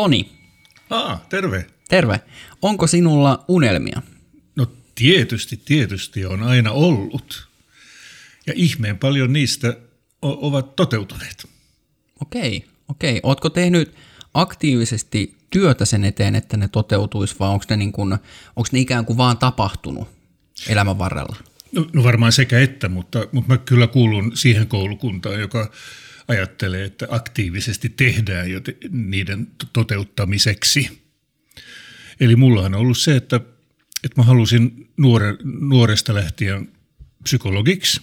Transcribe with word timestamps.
Toni, 0.00 0.32
Aa, 0.90 1.26
terve. 1.28 1.66
terve. 1.88 2.20
Onko 2.62 2.86
sinulla 2.86 3.44
unelmia? 3.48 4.02
No 4.56 4.66
tietysti, 4.94 5.60
tietysti 5.64 6.26
on 6.26 6.42
aina 6.42 6.70
ollut. 6.70 7.48
Ja 8.46 8.52
ihmeen 8.56 8.98
paljon 8.98 9.32
niistä 9.32 9.68
o- 10.22 10.46
ovat 10.46 10.76
toteutuneet. 10.76 11.48
Okei, 12.20 12.64
okei. 12.88 13.20
Ootko 13.22 13.50
tehnyt 13.50 13.94
aktiivisesti 14.34 15.36
työtä 15.50 15.84
sen 15.84 16.04
eteen, 16.04 16.34
että 16.34 16.56
ne 16.56 16.68
toteutuisi, 16.68 17.36
vai 17.40 17.48
onko 17.48 17.64
ne, 17.70 17.76
niin 17.76 17.92
kuin, 17.92 18.12
onko 18.56 18.68
ne 18.72 18.78
ikään 18.78 19.04
kuin 19.06 19.16
vaan 19.16 19.38
tapahtunut 19.38 20.08
elämän 20.68 20.98
varrella? 20.98 21.36
No, 21.72 21.86
no 21.92 22.04
varmaan 22.04 22.32
sekä 22.32 22.60
että, 22.60 22.88
mutta, 22.88 23.26
mutta 23.32 23.52
mä 23.52 23.58
kyllä 23.58 23.86
kuulun 23.86 24.36
siihen 24.36 24.66
koulukuntaan, 24.66 25.40
joka 25.40 25.70
ajattelee, 26.30 26.84
että 26.84 27.06
aktiivisesti 27.10 27.88
tehdään 27.88 28.46
niiden 28.90 29.46
to- 29.46 29.66
toteuttamiseksi. 29.72 31.02
Eli 32.20 32.36
mulla 32.36 32.62
on 32.62 32.74
ollut 32.74 32.98
se, 32.98 33.16
että, 33.16 33.40
että 34.04 34.20
mä 34.20 34.22
halusin 34.22 34.90
nuore, 34.96 35.36
nuoresta 35.44 36.14
lähtien 36.14 36.68
psykologiksi 37.22 38.00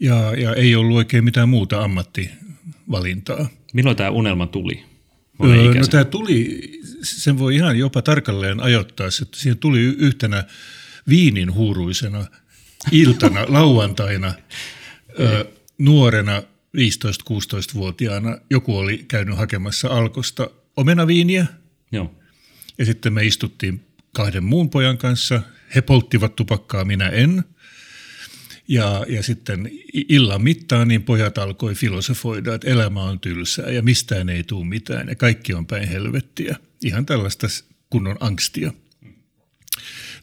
ja, 0.00 0.34
ja 0.36 0.54
ei 0.54 0.74
ollut 0.74 0.96
oikein 0.96 1.24
mitään 1.24 1.48
muuta 1.48 1.84
ammattivalintaa. 1.84 3.48
Milloin 3.72 3.96
tämä 3.96 4.10
unelma 4.10 4.46
tuli? 4.46 4.84
Öö, 5.44 5.50
Öö, 5.50 5.74
no 5.74 5.86
tämä 5.86 6.04
tuli, 6.04 6.60
sen 7.02 7.38
voi 7.38 7.54
ihan 7.54 7.78
jopa 7.78 8.02
tarkalleen 8.02 8.60
ajoittaa, 8.60 9.06
että 9.22 9.38
siihen 9.38 9.58
tuli 9.58 9.80
yhtenä 9.80 10.44
viinin 11.08 11.54
huuruisena 11.54 12.26
iltana, 12.92 13.44
lauantaina, 13.58 14.34
ö, 15.20 15.44
nuorena 15.78 16.42
15-16-vuotiaana 16.76 18.38
joku 18.50 18.78
oli 18.78 19.04
käynyt 19.08 19.36
hakemassa 19.36 19.88
alkosta 19.88 20.50
omenaviiniä 20.76 21.46
Joo. 21.92 22.14
ja 22.78 22.84
sitten 22.84 23.12
me 23.12 23.24
istuttiin 23.24 23.80
kahden 24.12 24.44
muun 24.44 24.70
pojan 24.70 24.98
kanssa. 24.98 25.42
He 25.74 25.80
polttivat 25.80 26.36
tupakkaa, 26.36 26.84
minä 26.84 27.08
en. 27.08 27.44
Ja, 28.68 29.06
ja 29.08 29.22
sitten 29.22 29.70
illan 29.92 30.42
mittaan 30.42 30.88
niin 30.88 31.02
pojat 31.02 31.38
alkoi 31.38 31.74
filosofoida, 31.74 32.54
että 32.54 32.68
elämä 32.68 33.02
on 33.02 33.20
tylsää 33.20 33.70
ja 33.70 33.82
mistään 33.82 34.28
ei 34.28 34.42
tule 34.44 34.66
mitään 34.66 35.08
ja 35.08 35.14
kaikki 35.14 35.54
on 35.54 35.66
päin 35.66 35.88
helvettiä. 35.88 36.56
Ihan 36.84 37.06
tällaista 37.06 37.46
kunnon 37.90 38.16
angstia. 38.20 38.72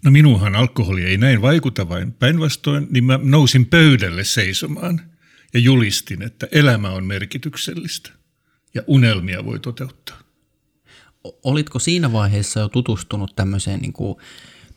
No 0.04 0.12
minuunhan 0.12 0.56
alkoholi 0.56 1.04
ei 1.04 1.18
näin 1.18 1.42
vaikuta 1.42 1.90
vain 1.90 2.12
päinvastoin, 2.12 2.88
niin 2.92 3.04
mä 3.04 3.20
nousin 3.24 3.66
pöydälle 3.66 4.24
seisomaan 4.24 5.02
ja 5.56 5.62
julistin, 5.62 6.22
että 6.22 6.48
elämä 6.52 6.90
on 6.90 7.06
merkityksellistä 7.06 8.10
ja 8.74 8.82
unelmia 8.88 9.46
voi 9.46 9.60
toteuttaa. 9.60 10.20
Olitko 11.44 11.80
siinä 11.80 12.12
vaiheessa 12.12 12.60
jo 12.60 12.70
tutustunut 12.70 13.36
tämmöiseen 13.36 13.80
niin 13.80 13.94
kuin 13.94 14.16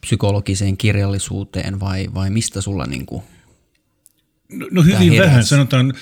psykologiseen 0.00 0.76
kirjallisuuteen 0.76 1.80
vai, 1.80 2.08
vai 2.14 2.30
mistä 2.30 2.60
sulla 2.60 2.86
niin 2.86 3.06
kuin, 3.06 3.22
No, 4.52 4.68
no 4.70 4.82
hyvin 4.82 5.12
heräsi? 5.12 5.20
vähän, 5.28 5.44
sanotaan, 5.44 5.94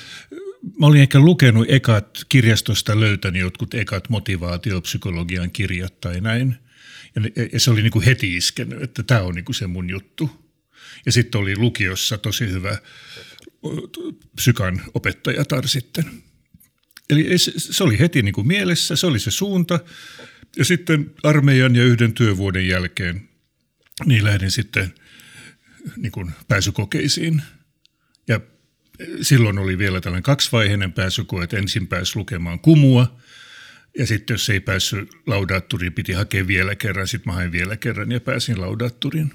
mä 0.78 0.86
olin 0.86 1.00
ehkä 1.00 1.18
lukenut 1.20 1.66
ekat 1.68 2.24
kirjastosta 2.28 3.00
löytäni 3.00 3.38
jotkut 3.38 3.74
ekat 3.74 4.08
motivaatiopsykologian 4.08 5.50
kirjat 5.50 6.00
tai 6.00 6.20
näin. 6.20 6.56
Ja, 7.14 7.20
ne- 7.20 7.32
ja 7.52 7.60
se 7.60 7.70
oli 7.70 7.82
niin 7.82 7.90
kuin 7.92 8.04
heti 8.04 8.36
iskenyt, 8.36 8.82
että 8.82 9.02
tämä 9.02 9.22
on 9.22 9.34
niin 9.34 9.44
kuin 9.44 9.56
se 9.56 9.66
mun 9.66 9.90
juttu. 9.90 10.30
Ja 11.06 11.12
sitten 11.12 11.40
oli 11.40 11.56
lukiossa 11.56 12.18
tosi 12.18 12.50
hyvä 12.50 12.78
psykan 14.36 14.82
opettajatar 14.94 15.68
sitten. 15.68 16.04
Eli 17.10 17.38
se, 17.38 17.84
oli 17.84 17.98
heti 17.98 18.22
niin 18.22 18.32
kuin 18.32 18.46
mielessä, 18.46 18.96
se 18.96 19.06
oli 19.06 19.18
se 19.18 19.30
suunta. 19.30 19.80
Ja 20.56 20.64
sitten 20.64 21.14
armeijan 21.22 21.76
ja 21.76 21.84
yhden 21.84 22.12
työvuoden 22.12 22.68
jälkeen 22.68 23.28
niin 24.04 24.24
lähdin 24.24 24.50
sitten 24.50 24.94
niin 25.96 26.12
kuin 26.12 26.30
pääsykokeisiin. 26.48 27.42
Ja 28.28 28.40
silloin 29.22 29.58
oli 29.58 29.78
vielä 29.78 30.00
tällainen 30.00 30.22
kaksivaiheinen 30.22 30.92
pääsykoe, 30.92 31.44
että 31.44 31.56
ensin 31.56 31.86
pääsi 31.86 32.16
lukemaan 32.16 32.60
kumua, 32.60 33.20
ja 33.98 34.06
sitten 34.06 34.34
jos 34.34 34.50
ei 34.50 34.60
päässyt 34.60 35.08
laudatturiin, 35.26 35.92
piti 35.92 36.12
hakea 36.12 36.46
vielä 36.46 36.74
kerran, 36.74 37.08
sitten 37.08 37.32
mä 37.32 37.34
hain 37.34 37.52
vielä 37.52 37.76
kerran 37.76 38.12
ja 38.12 38.20
pääsin 38.20 38.60
laudatturiin. 38.60 39.32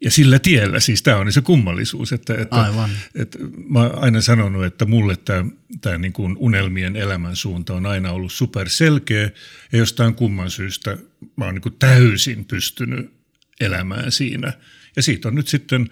Ja 0.00 0.10
sillä 0.10 0.38
tiellä, 0.38 0.80
siis 0.80 1.02
tämä 1.02 1.16
on 1.16 1.32
se 1.32 1.40
kummallisuus, 1.40 2.12
että, 2.12 2.34
että, 2.34 2.62
Aivan. 2.62 2.90
että 3.14 3.38
mä 3.68 3.80
oon 3.80 3.98
aina 3.98 4.20
sanonut, 4.20 4.64
että 4.64 4.84
mulle 4.84 5.16
tämä, 5.16 5.44
tämä 5.80 5.98
niin 5.98 6.12
kuin 6.12 6.36
unelmien 6.38 6.96
elämän 6.96 7.36
suunta 7.36 7.74
on 7.74 7.86
aina 7.86 8.12
ollut 8.12 8.32
super 8.32 8.68
selkeä, 8.68 9.30
ja 9.72 9.78
jostain 9.78 10.14
kumman 10.14 10.50
syystä 10.50 10.98
mä 11.36 11.44
oon 11.44 11.54
niin 11.54 11.62
kuin 11.62 11.76
täysin 11.78 12.44
pystynyt 12.44 13.12
elämään 13.60 14.12
siinä. 14.12 14.52
Ja 14.96 15.02
siitä 15.02 15.28
on 15.28 15.34
nyt 15.34 15.48
sitten 15.48 15.90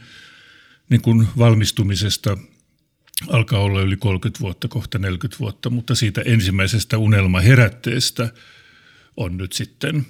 niin 0.88 1.00
kuin 1.00 1.28
valmistumisesta 1.38 2.38
alkaa 3.28 3.60
olla 3.60 3.80
yli 3.80 3.96
30 3.96 4.40
vuotta, 4.40 4.68
kohta 4.68 4.98
40 4.98 5.38
vuotta, 5.40 5.70
mutta 5.70 5.94
siitä 5.94 6.22
ensimmäisestä 6.24 6.98
unelmaherätteestä 6.98 8.28
on 9.16 9.36
nyt 9.36 9.52
sitten, 9.52 10.06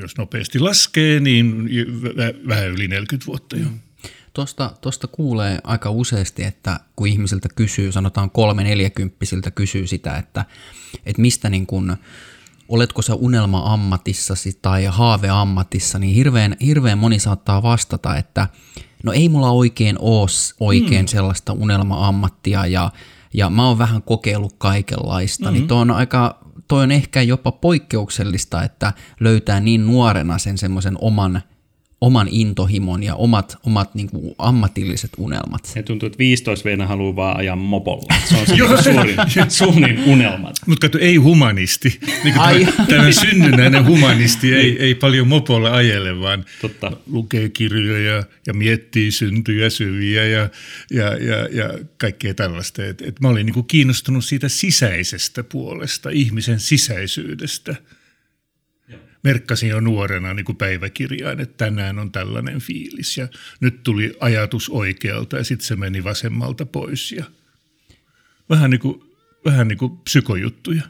jos 0.00 0.18
nopeasti 0.18 0.58
laskee, 0.58 1.20
niin 1.20 1.68
vä- 2.02 2.48
vähän 2.48 2.68
yli 2.68 2.88
40 2.88 3.26
vuotta 3.26 3.56
jo. 3.56 3.66
Tuosta, 4.34 4.72
tuosta 4.80 5.06
kuulee 5.06 5.58
aika 5.64 5.90
useasti, 5.90 6.44
että 6.44 6.80
kun 6.96 7.08
ihmisiltä 7.08 7.48
kysyy, 7.56 7.92
sanotaan 7.92 8.30
kolme 8.30 8.64
neljäkymppisiltä 8.64 9.50
kysyy 9.50 9.86
sitä, 9.86 10.16
että, 10.16 10.44
että 11.06 11.22
mistä 11.22 11.50
niin 11.50 11.66
kun, 11.66 11.96
oletko 12.68 13.02
sä 13.02 13.14
unelma-ammatissasi 13.14 14.58
tai 14.62 14.84
haaveammatissa, 14.84 15.98
niin 15.98 16.14
hirveän, 16.14 16.56
hirveän 16.60 16.98
moni 16.98 17.18
saattaa 17.18 17.62
vastata, 17.62 18.16
että 18.16 18.48
no 19.02 19.12
ei 19.12 19.28
mulla 19.28 19.50
oikein 19.50 19.96
ole 19.98 20.28
oikein 20.60 21.04
mm. 21.04 21.08
sellaista 21.08 21.52
unelma-ammattia 21.52 22.66
ja, 22.66 22.90
ja 23.34 23.50
mä 23.50 23.68
oon 23.68 23.78
vähän 23.78 24.02
kokeillut 24.02 24.54
kaikenlaista, 24.58 25.44
mm-hmm. 25.44 25.58
niin 25.58 25.68
toi 25.68 25.80
on 25.80 25.90
aika, 25.90 26.44
toi 26.68 26.82
on 26.82 26.92
ehkä 26.92 27.22
jopa 27.22 27.52
poikkeuksellista, 27.52 28.62
että 28.62 28.92
löytää 29.20 29.60
niin 29.60 29.86
nuorena 29.86 30.38
sen 30.38 30.58
semmoisen 30.58 30.96
oman 31.00 31.42
oman 32.00 32.28
intohimon 32.30 33.02
ja 33.02 33.14
omat, 33.14 33.56
omat 33.66 33.94
niin 33.94 34.08
kuin 34.10 34.34
ammatilliset 34.38 35.10
unelmat. 35.18 35.64
Se 35.64 35.82
tuntuu, 35.82 36.06
että 36.06 36.18
15 36.18 36.64
veena 36.64 36.86
haluaa 36.86 37.16
vaan 37.16 37.36
ajaa 37.36 37.56
mopolla. 37.56 38.14
Se 38.28 38.36
on 38.36 38.46
se 38.46 38.52
niinku 38.54 38.82
suurin, 38.82 39.16
suurin 39.48 40.04
unelma. 40.06 40.52
Mutta 40.66 40.88
kato, 40.88 40.98
ei 40.98 41.16
humanisti. 41.16 41.98
Niin 42.24 42.34
tämä- 42.34 42.86
tällainen 42.86 43.14
synnynnäinen 43.14 43.86
humanisti 43.86 44.54
ei, 44.54 44.76
ei 44.82 44.94
paljon 44.94 45.28
mopolla 45.28 45.70
ajele, 45.70 46.20
vaan 46.20 46.44
Totta. 46.60 46.92
lukee 47.10 47.48
kirjoja 47.48 48.24
ja 48.46 48.54
miettii 48.54 49.10
syntyjä, 49.10 49.70
syviä 49.70 50.24
ja, 50.26 50.48
ja, 50.90 51.04
ja, 51.16 51.48
ja 51.52 51.78
kaikkea 51.98 52.34
tällaista. 52.34 52.84
Et, 52.84 53.02
et 53.02 53.20
mä 53.20 53.28
olin 53.28 53.46
niin 53.46 53.54
kuin 53.54 53.66
kiinnostunut 53.66 54.24
siitä 54.24 54.48
sisäisestä 54.48 55.42
puolesta, 55.44 56.10
ihmisen 56.10 56.60
sisäisyydestä. 56.60 57.76
Merkkasin 59.24 59.68
jo 59.68 59.80
nuorena 59.80 60.34
niin 60.34 60.44
kuin 60.44 60.56
päiväkirjaan, 60.56 61.40
että 61.40 61.64
tänään 61.64 61.98
on 61.98 62.12
tällainen 62.12 62.60
fiilis 62.60 63.18
ja 63.18 63.28
nyt 63.60 63.82
tuli 63.82 64.16
ajatus 64.20 64.68
oikealta 64.68 65.36
ja 65.36 65.44
sitten 65.44 65.66
se 65.66 65.76
meni 65.76 66.04
vasemmalta 66.04 66.66
pois. 66.66 67.12
Ja 67.12 67.24
vähän 68.50 68.70
niin 68.70 68.80
kuin, 68.80 69.02
vähän 69.44 69.68
niin 69.68 69.78
kuin 69.78 69.98
psykojuttuja. 69.98 70.82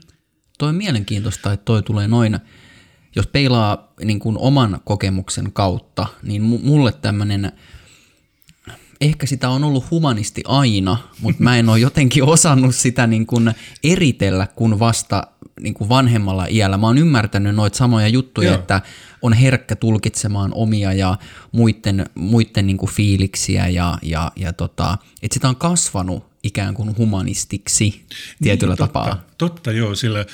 Toi 0.58 0.68
on 0.68 0.74
mielenkiintoista, 0.74 1.52
että 1.52 1.64
toi 1.64 1.82
tulee 1.82 2.08
noin, 2.08 2.38
jos 3.16 3.26
peilaa 3.26 3.92
niin 4.04 4.20
kuin 4.20 4.38
oman 4.38 4.80
kokemuksen 4.84 5.52
kautta, 5.52 6.06
niin 6.22 6.42
mu- 6.42 6.64
mulle 6.64 6.92
tämmöinen, 6.92 7.52
ehkä 9.00 9.26
sitä 9.26 9.48
on 9.48 9.64
ollut 9.64 9.90
humanisti 9.90 10.42
aina, 10.46 10.96
mutta 11.20 11.42
mä 11.42 11.56
en 11.56 11.68
ole 11.68 11.78
jotenkin 11.78 12.24
osannut 12.24 12.74
sitä 12.74 13.06
niin 13.06 13.26
kuin 13.26 13.54
eritellä 13.84 14.46
kuin 14.46 14.78
vasta 14.78 15.26
niin 15.60 15.74
kuin 15.74 15.88
vanhemmalla 15.88 16.46
iällä. 16.50 16.78
Mä 16.78 16.86
oon 16.86 16.98
ymmärtänyt 16.98 17.54
noita 17.54 17.76
samoja 17.76 18.08
juttuja, 18.08 18.50
Joo. 18.50 18.58
että 18.58 18.82
on 19.22 19.32
herkkä 19.32 19.76
tulkitsemaan 19.76 20.50
omia 20.54 20.92
ja 20.92 21.16
muiden, 21.52 22.06
muiden 22.14 22.66
niin 22.66 22.76
kuin 22.76 22.90
fiiliksiä 22.90 23.68
ja, 23.68 23.98
ja, 24.02 24.32
ja 24.36 24.52
tota, 24.52 24.98
että 25.22 25.34
sitä 25.34 25.48
on 25.48 25.56
kasvanut 25.56 26.28
ikään 26.42 26.74
kuin 26.74 26.96
humanistiksi 26.96 28.04
tietyllä 28.42 28.72
Niin, 28.72 28.78
totta, 28.78 29.00
tapaa. 29.00 29.26
Totta, 29.38 29.72
joo, 29.72 29.94
sillä 29.94 30.20
äh, 30.20 30.26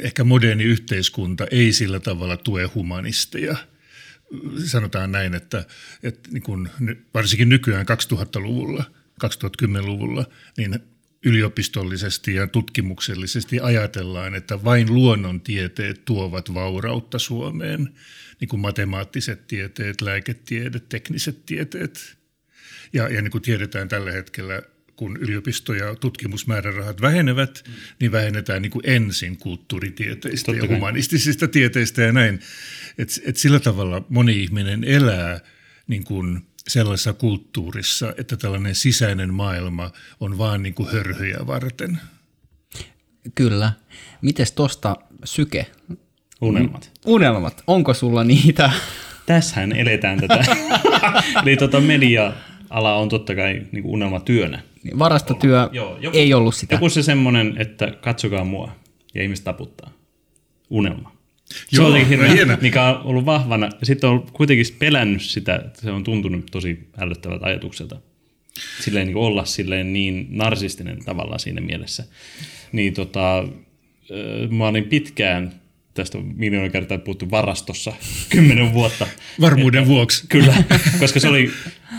ehkä 0.00 0.24
moderni 0.24 0.64
yhteiskunta 0.64 1.46
ei 1.50 1.72
sillä 1.72 2.00
tavalla 2.00 2.36
tue 2.36 2.70
humanisteja. 2.74 3.56
Sanotaan 4.66 5.12
näin, 5.12 5.34
että, 5.34 5.64
että 6.02 6.28
niin 6.32 6.42
kun, 6.42 6.68
varsinkin 7.14 7.48
nykyään 7.48 7.86
2000-luvulla, 7.88 8.84
2010-luvulla, 9.24 10.24
niin 10.56 10.80
yliopistollisesti 11.24 12.34
ja 12.34 12.46
tutkimuksellisesti 12.46 13.60
ajatellaan, 13.60 14.34
että 14.34 14.64
vain 14.64 14.94
luonnontieteet 14.94 16.04
tuovat 16.04 16.54
vaurautta 16.54 17.18
Suomeen, 17.18 17.88
niin 18.40 18.48
kuin 18.48 18.60
matemaattiset 18.60 19.46
tieteet, 19.46 20.00
lääketiede, 20.00 20.80
tekniset 20.88 21.46
tieteet. 21.46 22.16
Ja, 22.92 23.08
ja 23.08 23.22
niin 23.22 23.30
kuin 23.30 23.42
tiedetään 23.42 23.88
tällä 23.88 24.12
hetkellä 24.12 24.62
kun 24.96 25.16
yliopisto- 25.16 25.74
ja 25.74 25.94
tutkimusmäärärahat 25.94 27.00
vähenevät, 27.00 27.64
mm. 27.66 27.74
niin 28.00 28.12
vähennetään 28.12 28.62
niin 28.62 28.72
kuin 28.72 28.82
ensin 28.86 29.36
kulttuuritieteistä 29.36 30.46
Totta 30.46 30.64
ja 30.64 30.68
kai. 30.68 30.76
humanistisista 30.76 31.48
tieteistä 31.48 32.02
ja 32.02 32.12
näin. 32.12 32.40
Et, 32.98 33.20
et 33.24 33.36
sillä 33.36 33.60
tavalla 33.60 34.06
moni 34.08 34.42
ihminen 34.42 34.84
elää 34.84 35.40
niin 35.86 36.04
kuin 36.04 36.46
sellaisessa 36.70 37.12
kulttuurissa, 37.12 38.14
että 38.18 38.36
tällainen 38.36 38.74
sisäinen 38.74 39.34
maailma 39.34 39.90
on 40.20 40.38
vaan 40.38 40.62
niin 40.62 40.74
kuin 40.74 40.92
hörhöjä 40.92 41.38
varten. 41.46 42.00
Kyllä. 43.34 43.72
Mites 44.22 44.52
tuosta 44.52 44.96
syke? 45.24 45.66
Unelmat. 46.40 46.90
Unelmat. 47.06 47.62
Onko 47.66 47.94
sulla 47.94 48.24
niitä? 48.24 48.70
Tässähän 49.26 49.72
eletään 49.72 50.20
tätä. 50.20 50.44
Eli 51.42 51.56
tuota 51.56 51.80
media-ala 51.80 52.94
on 52.94 53.08
totta 53.08 53.34
kai 53.34 53.66
niin 53.72 53.82
kuin 53.82 53.94
unelmatyönä. 53.94 54.62
Niin, 54.84 54.98
varastotyö 54.98 55.68
Joo, 55.72 55.98
joku, 56.00 56.16
ei 56.16 56.34
ollut 56.34 56.54
sitä. 56.54 56.74
Joku 56.74 56.88
se 56.88 57.02
semmoinen, 57.02 57.54
että 57.58 57.92
katsokaa 58.00 58.44
mua 58.44 58.72
ja 59.14 59.22
ihmiset 59.22 59.44
taputtaa. 59.44 59.90
Unelma. 60.70 61.19
Se 61.50 61.76
Joo, 61.76 61.88
on 61.88 62.08
hirveä, 62.08 62.58
mikä 62.60 62.84
on 62.84 63.02
ollut 63.02 63.26
vahvana. 63.26 63.68
Ja 63.80 63.86
sitten 63.86 64.10
on 64.10 64.26
kuitenkin 64.32 64.66
pelännyt 64.78 65.22
sitä, 65.22 65.56
että 65.56 65.80
se 65.80 65.90
on 65.90 66.04
tuntunut 66.04 66.46
tosi 66.50 66.88
ällöttävältä 66.98 67.46
ajatukselta. 67.46 68.00
Silleen 68.80 69.06
niin 69.06 69.16
olla 69.16 69.44
silleen 69.44 69.92
niin 69.92 70.26
narsistinen 70.30 71.04
tavallaan 71.04 71.40
siinä 71.40 71.60
mielessä. 71.60 72.04
Niin 72.72 72.94
tota, 72.94 73.48
mä 74.50 74.68
olin 74.68 74.84
pitkään, 74.84 75.52
tästä 75.94 76.18
on 76.18 76.32
miljoona 76.36 76.68
kertaa 76.68 76.98
puhuttu 76.98 77.30
varastossa, 77.30 77.92
kymmenen 78.30 78.72
vuotta. 78.72 79.06
Varmuuden 79.40 79.82
että, 79.82 79.92
vuoksi. 79.94 80.26
Kyllä, 80.28 80.54
koska 80.98 81.20
se 81.20 81.28
oli 81.28 81.50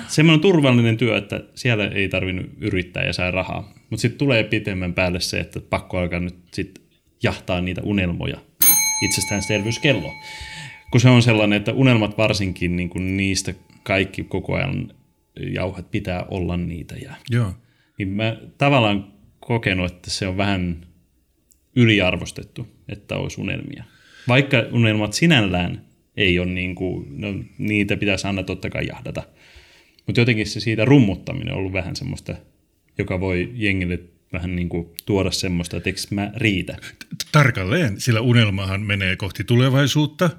semmoinen 0.07 0.41
turvallinen 0.41 0.97
työ, 0.97 1.17
että 1.17 1.43
siellä 1.55 1.87
ei 1.87 2.09
tarvinnut 2.09 2.45
yrittää 2.59 3.05
ja 3.05 3.13
sai 3.13 3.31
rahaa. 3.31 3.73
Mutta 3.89 4.01
sitten 4.01 4.19
tulee 4.19 4.43
pitemmän 4.43 4.93
päälle 4.93 5.19
se, 5.19 5.39
että 5.39 5.59
pakko 5.59 5.97
alkaa 5.97 6.19
nyt 6.19 6.35
sit 6.51 6.81
jahtaa 7.23 7.61
niitä 7.61 7.81
unelmoja 7.83 8.37
itsestäänselvyyskello. 9.01 10.13
Kun 10.91 11.01
se 11.01 11.09
on 11.09 11.21
sellainen, 11.21 11.57
että 11.57 11.73
unelmat 11.73 12.17
varsinkin, 12.17 12.75
niin 12.75 12.89
kuin 12.89 13.17
niistä 13.17 13.53
kaikki 13.83 14.23
koko 14.23 14.55
ajan 14.55 14.93
jauhat 15.53 15.91
pitää 15.91 16.25
olla 16.29 16.57
niitä. 16.57 16.95
Ja, 16.95 17.15
Joo. 17.29 17.53
Niin 17.97 18.07
mä 18.07 18.37
tavallaan 18.57 19.13
kokenut, 19.39 19.91
että 19.91 20.09
se 20.09 20.27
on 20.27 20.37
vähän 20.37 20.87
yliarvostettu, 21.75 22.67
että 22.89 23.15
olisi 23.15 23.41
unelmia. 23.41 23.83
Vaikka 24.27 24.57
unelmat 24.71 25.13
sinällään 25.13 25.85
ei 26.17 26.39
ole 26.39 26.51
niin 26.51 26.75
kuin, 26.75 27.21
no, 27.21 27.27
niitä 27.57 27.97
pitäisi 27.97 28.27
aina 28.27 28.43
totta 28.43 28.69
kai 28.69 28.87
jahdata. 28.87 29.23
Mutta 30.07 30.21
jotenkin 30.21 30.47
se 30.47 30.59
siitä 30.59 30.85
rummuttaminen 30.85 31.53
on 31.53 31.59
ollut 31.59 31.73
vähän 31.73 31.95
semmoista, 31.95 32.35
joka 32.97 33.19
voi 33.19 33.51
jengille 33.53 33.99
vähän 34.33 34.55
niin 34.55 34.69
kuin 34.69 34.87
tuoda 35.05 35.31
semmoista, 35.31 35.77
että 35.77 35.89
eikö 35.89 35.99
mä 36.09 36.31
riitä. 36.35 36.77
Tarkalleen, 37.31 38.01
sillä 38.01 38.21
unelmahan 38.21 38.81
menee 38.81 39.15
kohti 39.15 39.43
tulevaisuutta 39.43 40.29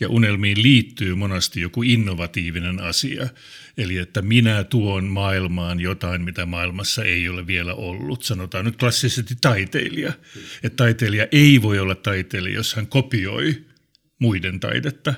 ja 0.00 0.08
unelmiin 0.08 0.62
liittyy 0.62 1.14
monasti 1.14 1.60
joku 1.60 1.82
innovatiivinen 1.82 2.80
asia. 2.80 3.28
Eli 3.78 3.98
että 3.98 4.22
minä 4.22 4.64
tuon 4.64 5.04
maailmaan 5.04 5.80
jotain, 5.80 6.22
mitä 6.22 6.46
maailmassa 6.46 7.04
ei 7.04 7.28
ole 7.28 7.46
vielä 7.46 7.74
ollut. 7.74 8.22
Sanotaan 8.22 8.64
nyt 8.64 8.76
klassisesti 8.76 9.34
taiteilija. 9.40 10.12
Että 10.62 10.76
taiteilija 10.76 11.26
ei 11.32 11.62
voi 11.62 11.78
olla 11.78 11.94
taiteilija, 11.94 12.56
jos 12.56 12.74
hän 12.74 12.86
kopioi 12.86 13.64
muiden 14.18 14.60
taidetta. 14.60 15.14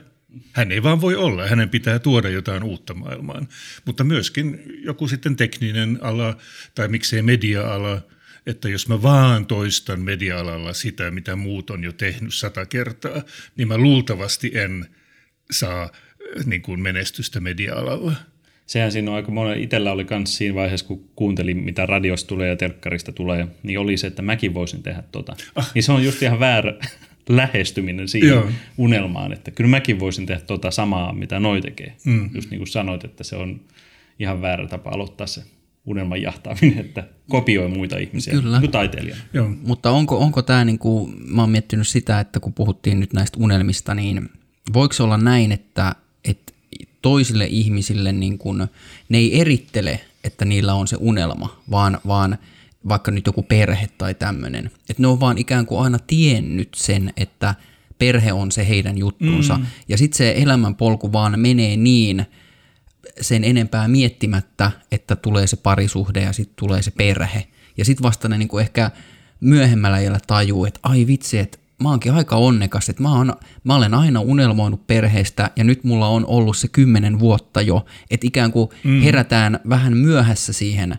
Hän 0.52 0.72
ei 0.72 0.82
vaan 0.82 1.00
voi 1.00 1.14
olla, 1.14 1.46
hänen 1.46 1.68
pitää 1.68 1.98
tuoda 1.98 2.28
jotain 2.28 2.62
uutta 2.62 2.94
maailmaan. 2.94 3.48
Mutta 3.84 4.04
myöskin 4.04 4.62
joku 4.84 5.08
sitten 5.08 5.36
tekninen 5.36 5.98
ala 6.02 6.36
tai 6.74 6.88
miksei 6.88 7.22
media-ala– 7.22 8.00
että 8.46 8.68
jos 8.68 8.88
mä 8.88 9.02
vaan 9.02 9.46
toistan 9.46 10.00
media-alalla 10.00 10.72
sitä, 10.72 11.10
mitä 11.10 11.36
muut 11.36 11.70
on 11.70 11.84
jo 11.84 11.92
tehnyt 11.92 12.34
sata 12.34 12.66
kertaa, 12.66 13.22
niin 13.56 13.68
mä 13.68 13.78
luultavasti 13.78 14.50
en 14.54 14.86
saa 15.50 15.82
äh, 15.82 16.46
niin 16.46 16.62
kuin 16.62 16.80
menestystä 16.80 17.40
media-alalla. 17.40 18.12
Sehän 18.66 18.92
siinä 18.92 19.10
on 19.10 19.16
aika 19.16 19.30
monen, 19.30 19.60
itsellä 19.60 19.92
oli 19.92 20.06
myös 20.10 20.36
siinä 20.36 20.54
vaiheessa, 20.54 20.86
kun 20.86 21.10
kuuntelin, 21.16 21.56
mitä 21.56 21.86
radiosta 21.86 22.28
tulee 22.28 22.48
ja 22.48 22.56
telkkarista 22.56 23.12
tulee, 23.12 23.46
niin 23.62 23.78
oli 23.78 23.96
se, 23.96 24.06
että 24.06 24.22
mäkin 24.22 24.54
voisin 24.54 24.82
tehdä 24.82 25.02
tota. 25.12 25.36
Ah. 25.54 25.70
Niin 25.74 25.82
se 25.82 25.92
on 25.92 26.04
just 26.04 26.22
ihan 26.22 26.40
väärä 26.40 26.74
lähestyminen 27.28 28.08
siihen 28.08 28.28
Joo. 28.28 28.50
unelmaan, 28.78 29.32
että 29.32 29.50
kyllä 29.50 29.70
mäkin 29.70 30.00
voisin 30.00 30.26
tehdä 30.26 30.40
tota 30.40 30.70
samaa, 30.70 31.12
mitä 31.12 31.40
noi 31.40 31.60
tekee. 31.60 31.96
Mm. 32.04 32.30
Just 32.34 32.50
niin 32.50 32.58
kuin 32.58 32.68
sanoit, 32.68 33.04
että 33.04 33.24
se 33.24 33.36
on 33.36 33.60
ihan 34.18 34.42
väärä 34.42 34.66
tapa 34.66 34.90
aloittaa 34.90 35.26
se 35.26 35.42
unelman 35.86 36.22
jahtaaminen, 36.22 36.78
että 36.78 37.08
kopioi 37.28 37.68
muita 37.68 37.98
ihmisiä 37.98 38.32
Kyllä. 38.32 38.60
kuin 38.60 38.70
taiteilijana. 38.70 39.22
Joo. 39.32 39.50
Mutta 39.62 39.90
onko, 39.90 40.18
onko 40.18 40.42
tämä, 40.42 40.64
niin 40.64 40.78
kuin, 40.78 41.14
mä 41.34 41.42
oon 41.42 41.50
miettinyt 41.50 41.88
sitä, 41.88 42.20
että 42.20 42.40
kun 42.40 42.52
puhuttiin 42.52 43.00
nyt 43.00 43.12
näistä 43.12 43.38
unelmista, 43.40 43.94
niin 43.94 44.30
voiko 44.72 44.94
olla 45.00 45.16
näin, 45.16 45.52
että, 45.52 45.94
että 46.24 46.52
toisille 47.02 47.46
ihmisille 47.46 48.12
niin 48.12 48.38
kuin, 48.38 48.66
ne 49.08 49.18
ei 49.18 49.40
erittele, 49.40 50.00
että 50.24 50.44
niillä 50.44 50.74
on 50.74 50.88
se 50.88 50.96
unelma, 51.00 51.60
vaan, 51.70 51.98
vaan 52.06 52.38
vaikka 52.88 53.10
nyt 53.10 53.26
joku 53.26 53.42
perhe 53.42 53.88
tai 53.98 54.14
tämmöinen, 54.14 54.66
että 54.66 55.02
ne 55.02 55.06
on 55.06 55.20
vaan 55.20 55.38
ikään 55.38 55.66
kuin 55.66 55.80
aina 55.80 55.98
tiennyt 56.06 56.68
sen, 56.74 57.12
että 57.16 57.54
perhe 57.98 58.32
on 58.32 58.52
se 58.52 58.68
heidän 58.68 58.98
juttunsa, 58.98 59.58
mm. 59.58 59.66
ja 59.88 59.98
sitten 59.98 60.18
se 60.18 60.34
elämänpolku 60.36 61.12
vaan 61.12 61.40
menee 61.40 61.76
niin– 61.76 62.26
sen 63.20 63.44
enempää 63.44 63.88
miettimättä, 63.88 64.70
että 64.92 65.16
tulee 65.16 65.46
se 65.46 65.56
parisuhde 65.56 66.20
ja 66.20 66.32
sitten 66.32 66.56
tulee 66.56 66.82
se 66.82 66.90
perhe. 66.90 67.46
Ja 67.76 67.84
sitten 67.84 68.02
vasta 68.02 68.28
ne 68.28 68.38
niinku 68.38 68.58
ehkä 68.58 68.90
myöhemmällä 69.40 69.98
iällä 69.98 70.20
tajuu, 70.26 70.64
että 70.64 70.80
ai 70.82 71.06
vitsi, 71.06 71.38
että 71.38 71.58
mä 71.82 71.90
oonkin 71.90 72.12
aika 72.12 72.36
onnekas, 72.36 72.88
että 72.88 73.02
mä, 73.02 73.16
oon, 73.16 73.32
mä 73.64 73.74
olen 73.74 73.94
aina 73.94 74.20
unelmoinut 74.20 74.86
perheestä 74.86 75.50
ja 75.56 75.64
nyt 75.64 75.84
mulla 75.84 76.08
on 76.08 76.26
ollut 76.26 76.56
se 76.56 76.68
kymmenen 76.68 77.18
vuotta 77.18 77.62
jo, 77.62 77.86
että 78.10 78.26
ikään 78.26 78.52
kuin 78.52 78.70
mm. 78.84 79.00
herätään 79.00 79.60
vähän 79.68 79.96
myöhässä 79.96 80.52
siihen 80.52 80.98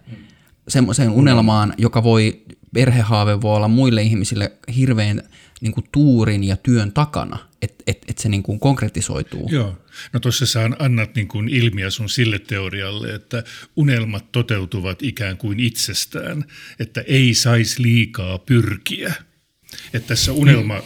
semmoiseen 0.67 1.09
unelmaan, 1.09 1.73
joka 1.77 2.03
voi, 2.03 2.43
perhehaave 2.73 3.41
voi 3.41 3.55
olla 3.55 3.67
muille 3.67 4.01
ihmisille 4.01 4.51
hirveän 4.75 5.23
niin 5.61 5.73
kuin 5.73 5.85
tuurin 5.91 6.43
ja 6.43 6.57
työn 6.57 6.91
takana, 6.91 7.37
että 7.63 7.83
et, 7.87 8.05
et 8.07 8.17
se 8.17 8.29
niin 8.29 8.43
kuin 8.43 8.59
konkretisoituu. 8.59 9.49
Joo. 9.51 9.77
No 10.13 10.19
tuossa 10.19 10.45
sä 10.45 10.69
annat 10.79 11.15
niin 11.15 11.27
kuin 11.27 11.49
ilmiä 11.49 11.89
sun 11.89 12.09
sille 12.09 12.39
teorialle, 12.39 13.15
että 13.15 13.43
unelmat 13.75 14.31
toteutuvat 14.31 15.03
ikään 15.03 15.37
kuin 15.37 15.59
itsestään, 15.59 16.45
että 16.79 17.01
ei 17.01 17.33
saisi 17.33 17.83
liikaa 17.83 18.37
pyrkiä. 18.37 19.13
Että 19.93 20.07
tässä 20.07 20.31
unelma, 20.31 20.81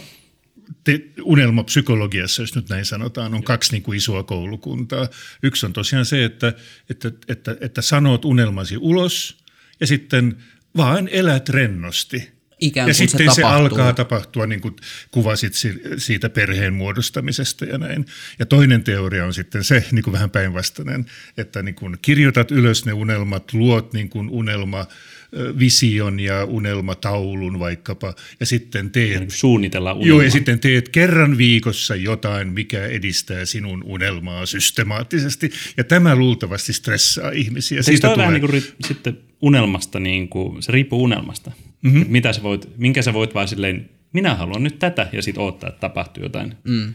te, 0.84 1.00
unelmapsykologiassa, 1.22 2.42
jos 2.42 2.54
nyt 2.54 2.68
näin 2.68 2.84
sanotaan, 2.84 3.34
on 3.34 3.44
kaksi 3.44 3.72
niin 3.72 3.82
kuin 3.82 3.96
isoa 3.96 4.22
koulukuntaa. 4.22 5.08
Yksi 5.42 5.66
on 5.66 5.72
tosiaan 5.72 6.06
se, 6.06 6.24
että, 6.24 6.52
että, 6.90 7.12
että, 7.28 7.56
että 7.60 7.82
sanot 7.82 8.24
unelmasi 8.24 8.76
ulos 8.76 9.38
ja 9.80 9.86
sitten 9.86 10.36
vaan 10.76 11.08
elät 11.08 11.48
rennosti– 11.48 12.28
Ikään 12.60 12.88
ja 12.88 12.94
sitten 12.94 13.30
se, 13.30 13.34
se 13.34 13.42
alkaa 13.42 13.92
tapahtua, 13.92 14.46
niin 14.46 14.60
kuin 14.60 14.76
kuvasit 15.10 15.52
siitä 15.96 16.28
perheen 16.28 16.74
muodostamisesta 16.74 17.64
ja 17.64 17.78
näin. 17.78 18.06
Ja 18.38 18.46
toinen 18.46 18.84
teoria 18.84 19.26
on 19.26 19.34
sitten 19.34 19.64
se, 19.64 19.84
niin 19.92 20.02
kuin 20.02 20.12
vähän 20.12 20.30
päinvastainen, 20.30 21.06
että 21.36 21.62
niin 21.62 21.74
kuin 21.74 21.96
kirjoitat 22.02 22.50
ylös 22.50 22.84
ne 22.84 22.92
unelmat, 22.92 23.52
luot 23.52 23.92
niin 23.92 24.08
kuin 24.08 24.30
unelma 24.30 24.86
vision 25.58 26.20
ja 26.20 26.44
unelmataulun 26.44 27.58
vaikkapa, 27.58 28.14
ja 28.40 28.46
sitten 28.46 28.90
teet... 28.90 29.20
Niin 29.20 29.30
suunnitella 29.30 29.92
unelmaa. 29.92 30.08
Joo, 30.08 30.22
ja 30.22 30.30
sitten 30.30 30.60
teet 30.60 30.88
kerran 30.88 31.38
viikossa 31.38 31.96
jotain, 31.96 32.52
mikä 32.52 32.86
edistää 32.86 33.44
sinun 33.44 33.82
unelmaa 33.84 34.46
systemaattisesti, 34.46 35.50
ja 35.76 35.84
tämä 35.84 36.16
luultavasti 36.16 36.72
stressaa 36.72 37.30
ihmisiä. 37.30 37.82
Siitä 37.82 38.08
tulee... 38.08 38.18
vähän 38.18 38.40
niin 38.40 38.50
kuin 38.50 38.62
sitten 38.86 39.18
unelmasta, 39.40 40.00
niin 40.00 40.28
kuin, 40.28 40.62
se 40.62 40.72
riippuu 40.72 41.02
unelmasta. 41.02 41.52
Mm-hmm. 41.82 42.04
Mitä 42.08 42.32
sä 42.32 42.42
voit, 42.42 42.68
minkä 42.76 43.02
sä 43.02 43.12
voit 43.12 43.34
vaan 43.34 43.48
silleen, 43.48 43.90
minä 44.12 44.34
haluan 44.34 44.62
nyt 44.62 44.78
tätä, 44.78 45.08
ja 45.12 45.22
sitten 45.22 45.42
odottaa, 45.42 45.68
että 45.68 45.80
tapahtuu 45.80 46.22
jotain. 46.22 46.54
Mm. 46.64 46.94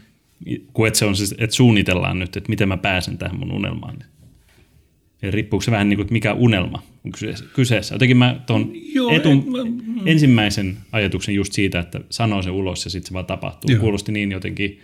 Kun 0.72 0.88
et 0.88 0.94
se 0.94 1.04
on 1.04 1.16
siis, 1.16 1.34
että 1.38 1.56
suunnitellaan 1.56 2.18
nyt, 2.18 2.36
että 2.36 2.48
miten 2.48 2.68
mä 2.68 2.76
pääsen 2.76 3.18
tähän 3.18 3.38
mun 3.38 3.52
unelmaan. 3.52 3.96
Ja 5.22 5.30
riippuuko 5.30 5.62
se 5.62 5.70
vähän 5.70 5.88
niin 5.88 5.96
kuin, 5.96 6.04
että 6.04 6.12
mikä 6.12 6.32
unelma 6.32 6.82
on 7.04 7.12
kyseessä. 7.54 7.94
Jotenkin 7.94 8.16
mä 8.16 8.40
tuon 8.46 8.72
etun, 9.12 9.44
mä, 9.50 9.64
mm. 9.64 10.06
ensimmäisen 10.06 10.76
ajatuksen 10.92 11.34
just 11.34 11.52
siitä, 11.52 11.80
että 11.80 12.00
sanoo 12.10 12.42
se 12.42 12.50
ulos 12.50 12.84
ja 12.84 12.90
sitten 12.90 13.08
se 13.08 13.14
vaan 13.14 13.26
tapahtuu. 13.26 13.70
Joo. 13.70 13.80
Kuulosti 13.80 14.12
niin 14.12 14.32
jotenkin, 14.32 14.80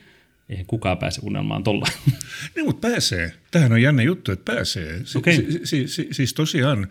eihän 0.49 0.67
kukaan 0.67 0.99
pääse 0.99 1.21
unelmaan 1.25 1.65
tuolla. 1.65 1.87
Niin, 2.57 2.67
mutta 2.67 2.89
pääsee. 2.89 3.33
Tähän 3.51 3.73
on 3.73 3.83
jännä 3.83 4.03
juttu, 4.03 4.33
että 4.33 4.55
pääsee. 4.55 5.01
Okay. 5.17 5.35
Si- 5.35 5.61
si- 5.65 5.89
si- 5.89 6.09
siis 6.11 6.35
tosiaan 6.35 6.89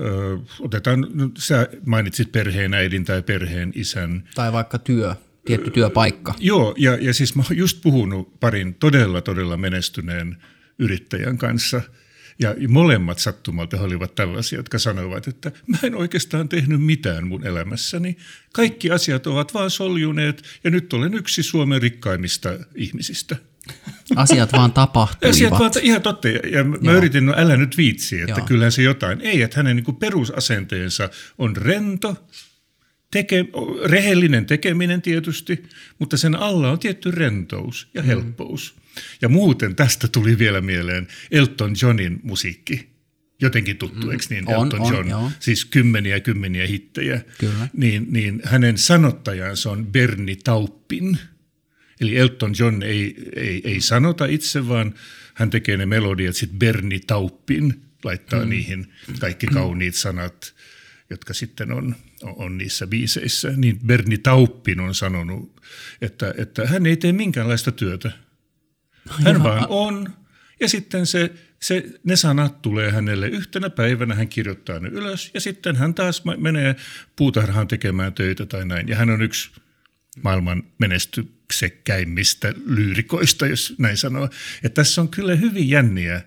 Ö, 0.00 0.38
otetaan, 0.60 1.06
no, 1.14 1.30
sä 1.38 1.68
mainitsit 1.86 2.32
perheen 2.32 2.74
äidin 2.74 3.04
tai 3.04 3.22
perheen 3.22 3.72
isän. 3.74 4.28
Tai 4.34 4.52
vaikka 4.52 4.78
työ, 4.78 5.14
tietty 5.44 5.70
työpaikka. 5.70 6.34
Joo, 6.40 6.74
ja, 6.78 6.98
ja 7.00 7.14
siis 7.14 7.34
mä 7.34 7.42
oon 7.42 7.56
just 7.56 7.82
puhunut 7.82 8.40
parin 8.40 8.74
todella, 8.74 9.20
todella 9.20 9.56
menestyneen 9.56 10.36
yrittäjän 10.78 11.38
kanssa. 11.38 11.80
Ja 12.38 12.54
molemmat 12.68 13.18
sattumalta 13.18 13.76
he 13.76 13.82
olivat 13.82 14.14
tällaisia, 14.14 14.58
jotka 14.58 14.78
sanoivat, 14.78 15.28
että 15.28 15.52
mä 15.66 15.78
en 15.82 15.94
oikeastaan 15.94 16.48
tehnyt 16.48 16.82
mitään 16.82 17.26
mun 17.26 17.46
elämässäni. 17.46 18.16
Kaikki 18.52 18.90
asiat 18.90 19.26
ovat 19.26 19.54
vaan 19.54 19.70
soljuneet 19.70 20.42
ja 20.64 20.70
nyt 20.70 20.92
olen 20.92 21.14
yksi 21.14 21.42
Suomen 21.42 21.82
rikkaimmista 21.82 22.58
ihmisistä. 22.74 23.36
Asiat 24.16 24.52
vaan 24.52 24.72
tapahtuivat. 24.72 25.34
Asiat 25.34 25.50
vaan, 25.50 25.70
ihan 25.82 26.02
totta. 26.02 26.28
Ja 26.28 26.64
mä 26.64 26.76
Joo. 26.82 26.96
yritin, 26.96 27.26
no 27.26 27.34
älä 27.36 27.56
nyt 27.56 27.76
viitsi, 27.76 28.20
että 28.20 28.40
Joo. 28.40 28.46
kyllähän 28.46 28.72
se 28.72 28.82
jotain. 28.82 29.20
Ei, 29.20 29.42
että 29.42 29.56
hänen 29.56 29.76
niin 29.76 29.96
perusasenteensa 29.96 31.10
on 31.38 31.56
rento, 31.56 32.26
teke, 33.10 33.44
rehellinen 33.84 34.46
tekeminen 34.46 35.02
tietysti, 35.02 35.62
mutta 35.98 36.16
sen 36.16 36.34
alla 36.34 36.70
on 36.70 36.78
tietty 36.78 37.10
rentous 37.10 37.88
ja 37.94 38.02
mm. 38.02 38.06
helppous. 38.06 38.74
Mm. 38.76 38.82
Ja 39.22 39.28
muuten 39.28 39.76
tästä 39.76 40.08
tuli 40.08 40.38
vielä 40.38 40.60
mieleen 40.60 41.08
Elton 41.30 41.74
Johnin 41.82 42.20
musiikki. 42.22 42.92
Jotenkin 43.40 43.76
tuttu, 43.76 44.06
mm. 44.06 44.12
eikö 44.12 44.24
niin? 44.30 44.48
On, 44.48 44.64
Elton 44.64 44.80
on, 44.80 44.94
John, 44.94 45.08
joo. 45.08 45.30
siis 45.40 45.64
kymmeniä 45.64 46.20
kymmeniä 46.20 46.66
hittejä. 46.66 47.20
Kyllä. 47.38 47.68
Niin, 47.76 48.06
niin 48.10 48.42
hänen 48.44 48.78
sanottajansa 48.78 49.70
on 49.70 49.86
Berni 49.86 50.36
Tauppin. 50.36 51.18
Eli 52.02 52.16
Elton 52.16 52.54
John 52.58 52.82
ei, 52.82 53.16
ei, 53.36 53.60
ei 53.64 53.80
sanota 53.80 54.26
itse, 54.26 54.68
vaan 54.68 54.94
hän 55.34 55.50
tekee 55.50 55.76
ne 55.76 55.86
melodiat, 55.86 56.36
sitten 56.36 56.58
Berni 56.58 57.00
Tauppin 57.00 57.82
laittaa 58.04 58.44
mm. 58.44 58.50
niihin 58.50 58.92
kaikki 59.20 59.46
kauniit 59.46 59.94
sanat, 59.94 60.54
jotka 61.10 61.34
sitten 61.34 61.72
on, 61.72 61.96
on 62.22 62.58
niissä 62.58 62.86
biiseissä. 62.86 63.52
Niin 63.56 63.80
Berni 63.86 64.18
Tauppin 64.18 64.80
on 64.80 64.94
sanonut, 64.94 65.62
että, 66.00 66.34
että 66.38 66.66
hän 66.66 66.86
ei 66.86 66.96
tee 66.96 67.12
minkäänlaista 67.12 67.72
työtä. 67.72 68.12
Hän 69.10 69.34
Jaha. 69.34 69.44
vaan 69.44 69.66
on. 69.68 70.08
Ja 70.60 70.68
sitten 70.68 71.06
se, 71.06 71.32
se, 71.60 71.84
ne 72.04 72.16
sanat 72.16 72.62
tulee 72.62 72.90
hänelle 72.90 73.28
yhtenä 73.28 73.70
päivänä, 73.70 74.14
hän 74.14 74.28
kirjoittaa 74.28 74.78
ne 74.78 74.88
ylös 74.88 75.30
ja 75.34 75.40
sitten 75.40 75.76
hän 75.76 75.94
taas 75.94 76.22
menee 76.36 76.76
puutarhaan 77.16 77.68
tekemään 77.68 78.12
töitä 78.12 78.46
tai 78.46 78.66
näin. 78.66 78.88
Ja 78.88 78.96
hän 78.96 79.10
on 79.10 79.22
yksi 79.22 79.50
maailman 80.22 80.62
menestyksekkäimmistä 81.52 82.54
lyyrikoista, 82.66 83.46
jos 83.46 83.74
näin 83.78 83.96
sanoo. 83.96 84.28
Ja 84.62 84.70
tässä 84.70 85.00
on 85.00 85.08
kyllä 85.08 85.34
hyvin 85.34 85.68
jänniä 85.68 86.22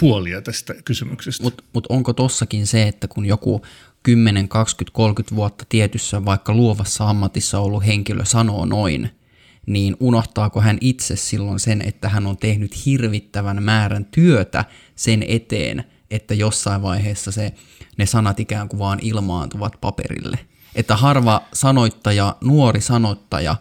puolia 0.00 0.42
tästä 0.42 0.74
kysymyksestä. 0.84 1.42
Mutta 1.42 1.64
mut 1.72 1.86
onko 1.88 2.12
tossakin 2.12 2.66
se, 2.66 2.88
että 2.88 3.08
kun 3.08 3.26
joku 3.26 3.62
10, 4.02 4.48
20, 4.48 4.96
30 4.96 5.36
vuotta 5.36 5.64
tietyssä 5.68 6.24
vaikka 6.24 6.54
luovassa 6.54 7.08
ammatissa 7.10 7.58
ollut 7.58 7.86
henkilö 7.86 8.24
sanoo 8.24 8.64
noin, 8.64 9.10
niin 9.66 9.96
unohtaako 10.00 10.60
hän 10.60 10.78
itse 10.80 11.16
silloin 11.16 11.60
sen, 11.60 11.82
että 11.82 12.08
hän 12.08 12.26
on 12.26 12.36
tehnyt 12.36 12.86
hirvittävän 12.86 13.62
määrän 13.62 14.04
työtä 14.04 14.64
sen 14.94 15.24
eteen, 15.28 15.84
että 16.10 16.34
jossain 16.34 16.82
vaiheessa 16.82 17.32
se, 17.32 17.52
ne 17.96 18.06
sanat 18.06 18.40
ikään 18.40 18.68
kuin 18.68 18.80
vaan 18.80 18.98
ilmaantuvat 19.02 19.80
paperille. 19.80 20.38
Että 20.74 20.96
harva 20.96 21.42
sanoittaja, 21.52 22.36
nuori 22.40 22.80
sanoittaja 22.80 23.56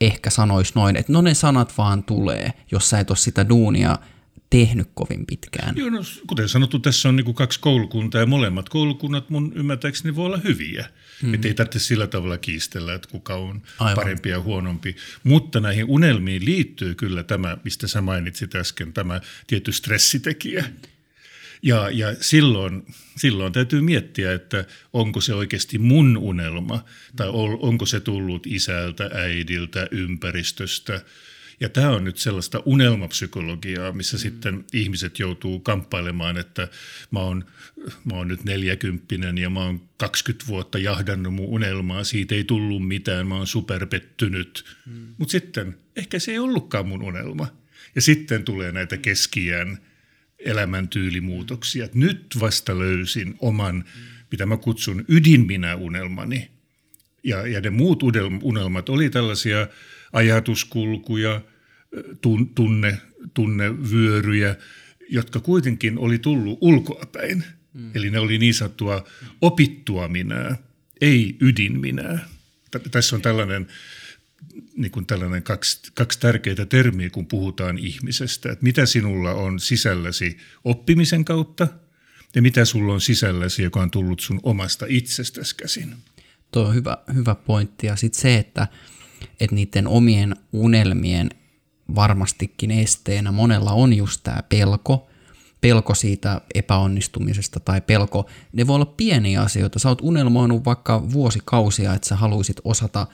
ehkä 0.00 0.30
sanoisi 0.30 0.72
noin, 0.74 0.96
että 0.96 1.12
no 1.12 1.22
ne 1.22 1.34
sanat 1.34 1.78
vaan 1.78 2.04
tulee, 2.04 2.52
jos 2.70 2.90
sä 2.90 2.98
et 2.98 3.10
ole 3.10 3.16
sitä 3.16 3.48
duunia 3.48 3.98
tehnyt 4.50 4.88
kovin 4.94 5.26
pitkään. 5.26 5.76
Joo, 5.76 5.90
no, 5.90 5.98
kuten 6.26 6.48
sanottu, 6.48 6.78
tässä 6.78 7.08
on 7.08 7.16
niin 7.16 7.34
kaksi 7.34 7.60
koulukuntaa 7.60 8.20
ja 8.20 8.26
molemmat 8.26 8.68
koulukunnat 8.68 9.30
mun 9.30 9.52
ymmärtääkseni 9.54 10.16
voi 10.16 10.26
olla 10.26 10.40
hyviä. 10.44 10.88
Mm. 11.22 11.34
Että 11.34 11.48
ei 11.48 11.54
tarvitse 11.54 11.78
sillä 11.78 12.06
tavalla 12.06 12.38
kiistellä, 12.38 12.94
että 12.94 13.08
kuka 13.08 13.34
on 13.34 13.62
Aivan. 13.78 13.94
parempi 13.94 14.28
ja 14.28 14.40
huonompi. 14.40 14.96
Mutta 15.24 15.60
näihin 15.60 15.84
unelmiin 15.88 16.44
liittyy 16.44 16.94
kyllä 16.94 17.22
tämä, 17.22 17.56
mistä 17.64 17.88
sä 17.88 18.00
mainitsit 18.00 18.54
äsken, 18.54 18.92
tämä 18.92 19.20
tietty 19.46 19.72
stressitekijä. 19.72 20.64
Ja, 21.64 21.90
ja 21.90 22.14
silloin, 22.20 22.86
silloin 23.16 23.52
täytyy 23.52 23.80
miettiä, 23.80 24.32
että 24.32 24.64
onko 24.92 25.20
se 25.20 25.34
oikeasti 25.34 25.78
mun 25.78 26.16
unelma, 26.16 26.84
tai 27.16 27.28
onko 27.60 27.86
se 27.86 28.00
tullut 28.00 28.46
isältä, 28.46 29.10
äidiltä, 29.14 29.88
ympäristöstä– 29.90 31.00
ja 31.60 31.68
tämä 31.68 31.90
on 31.90 32.04
nyt 32.04 32.16
sellaista 32.16 32.62
unelmapsykologiaa, 32.64 33.92
missä 33.92 34.16
mm. 34.16 34.20
sitten 34.20 34.64
ihmiset 34.72 35.18
joutuu 35.18 35.60
kamppailemaan, 35.60 36.36
että 36.36 36.68
mä 37.10 37.20
oon, 37.20 37.44
mä 38.04 38.14
oon 38.16 38.28
nyt 38.28 38.44
neljäkymppinen 38.44 39.38
ja 39.38 39.50
mä 39.50 39.60
oon 39.60 39.80
20 39.96 40.46
vuotta 40.46 40.78
jahdannut 40.78 41.34
mun 41.34 41.46
unelmaa, 41.46 42.04
siitä 42.04 42.34
ei 42.34 42.44
tullut 42.44 42.88
mitään, 42.88 43.26
mä 43.26 43.36
oon 43.36 43.46
superpettynyt. 43.46 44.64
Mm. 44.86 45.14
Mutta 45.18 45.32
sitten 45.32 45.78
ehkä 45.96 46.18
se 46.18 46.32
ei 46.32 46.38
ollutkaan 46.38 46.88
mun 46.88 47.02
unelma. 47.02 47.46
Ja 47.94 48.02
sitten 48.02 48.44
tulee 48.44 48.72
näitä 48.72 48.96
keskiään 48.96 49.78
elämäntyylimuutoksia. 50.38 51.88
Nyt 51.94 52.36
vasta 52.40 52.78
löysin 52.78 53.34
oman, 53.38 53.84
mitä 54.30 54.46
mä 54.46 54.56
kutsun 54.56 55.04
ydinminä-unelmani. 55.08 56.50
Ja, 57.24 57.46
ja 57.46 57.60
ne 57.60 57.70
muut 57.70 58.02
unelmat 58.42 58.88
oli 58.88 59.10
tällaisia 59.10 59.68
ajatuskulkuja, 60.12 61.40
tunne, 62.54 62.98
tunnevyöryjä, 63.34 64.56
jotka 65.08 65.40
kuitenkin 65.40 65.98
oli 65.98 66.18
tullut 66.18 66.58
ulkoapäin. 66.60 67.44
Mm. 67.74 67.90
Eli 67.94 68.10
ne 68.10 68.18
oli 68.18 68.38
niin 68.38 68.54
sanottua 68.54 69.04
opittua 69.40 70.08
minää, 70.08 70.56
ei 71.00 71.36
ydinminää. 71.40 72.28
Tässä 72.90 73.16
on 73.16 73.22
tällainen, 73.22 73.66
niin 74.76 74.90
kuin 74.90 75.06
tällainen 75.06 75.42
kaksi, 75.42 75.80
kaksi 75.94 76.20
tärkeää 76.20 76.66
termiä, 76.68 77.10
kun 77.10 77.26
puhutaan 77.26 77.78
ihmisestä. 77.78 78.52
Että 78.52 78.64
mitä 78.64 78.86
sinulla 78.86 79.32
on 79.32 79.60
sisälläsi 79.60 80.36
oppimisen 80.64 81.24
kautta 81.24 81.68
ja 82.34 82.42
mitä 82.42 82.64
sulla 82.64 82.92
on 82.92 83.00
sisälläsi, 83.00 83.62
joka 83.62 83.80
on 83.80 83.90
tullut 83.90 84.20
sun 84.20 84.40
omasta 84.42 84.86
itsestäsi 84.88 85.56
käsin. 85.56 85.94
Tuo 86.52 86.64
on 86.64 86.74
hyvä, 86.74 86.98
hyvä 87.14 87.34
pointti. 87.34 87.86
Ja 87.86 87.96
sitten 87.96 88.20
se, 88.20 88.36
että– 88.36 88.68
että 89.40 89.54
niiden 89.54 89.88
omien 89.88 90.36
unelmien 90.52 91.30
varmastikin 91.94 92.70
esteenä 92.70 93.32
monella 93.32 93.72
on 93.72 93.92
just 93.92 94.20
tämä 94.22 94.42
pelko, 94.48 95.08
pelko 95.60 95.94
siitä 95.94 96.40
epäonnistumisesta 96.54 97.60
tai 97.60 97.80
pelko, 97.80 98.30
ne 98.52 98.66
voi 98.66 98.74
olla 98.74 98.86
pieniä 98.86 99.42
asioita. 99.42 99.78
Sä 99.78 99.88
oot 99.88 100.00
unelmoinut 100.02 100.64
vaikka 100.64 101.10
vuosikausia, 101.12 101.94
että 101.94 102.08
sä 102.08 102.16
haluaisit 102.16 102.60
osata 102.64 103.06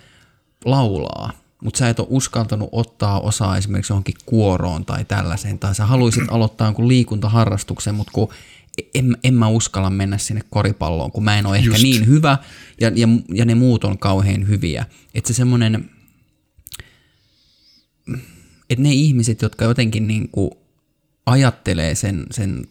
laulaa, 0.64 1.32
mutta 1.64 1.78
sä 1.78 1.88
et 1.88 2.00
ole 2.00 2.06
uskaltanut 2.10 2.68
ottaa 2.72 3.20
osaa 3.20 3.56
esimerkiksi 3.56 3.92
johonkin 3.92 4.14
kuoroon 4.26 4.84
tai 4.84 5.04
tällaiseen, 5.04 5.58
tai 5.58 5.74
sä 5.74 5.86
haluaisit 5.86 6.24
aloittaa 6.30 6.66
jonkun 6.66 6.88
liikuntaharrastuksen, 6.88 7.94
mutta 7.94 8.12
kun 8.12 8.28
en, 8.94 9.16
en 9.24 9.34
mä 9.34 9.48
uskalla 9.48 9.90
mennä 9.90 10.18
sinne 10.18 10.42
koripalloon, 10.50 11.12
kun 11.12 11.24
mä 11.24 11.38
en 11.38 11.46
ole 11.46 11.56
ehkä 11.56 11.70
Just. 11.70 11.82
niin 11.82 12.06
hyvä, 12.06 12.38
ja, 12.80 12.92
ja, 12.94 13.08
ja 13.34 13.44
ne 13.44 13.54
muut 13.54 13.84
on 13.84 13.98
kauhean 13.98 14.48
hyviä. 14.48 14.86
Että 15.14 15.28
se 15.28 15.34
semmoinen 15.34 15.90
että 18.70 18.82
ne 18.82 18.92
ihmiset, 18.92 19.42
jotka 19.42 19.64
jotenkin 19.64 20.08
niin 20.08 20.28
kuin 20.28 20.50
ajattelee 21.26 21.94
sen, 21.94 22.26
sen 22.30 22.66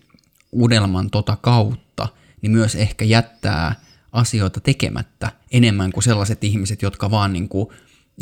unelman 0.52 1.10
tota 1.10 1.38
kautta, 1.42 2.08
niin 2.42 2.52
myös 2.52 2.76
ehkä 2.76 3.06
jättää 3.06 3.76
asioita 4.12 4.60
tekemättä 4.60 5.32
enemmän 5.52 5.92
kuin 5.92 6.04
sellaiset 6.04 6.44
ihmiset, 6.44 6.82
jotka 6.82 7.12
vaan 7.12 7.34
niin 7.34 7.50
kuin 7.50 7.70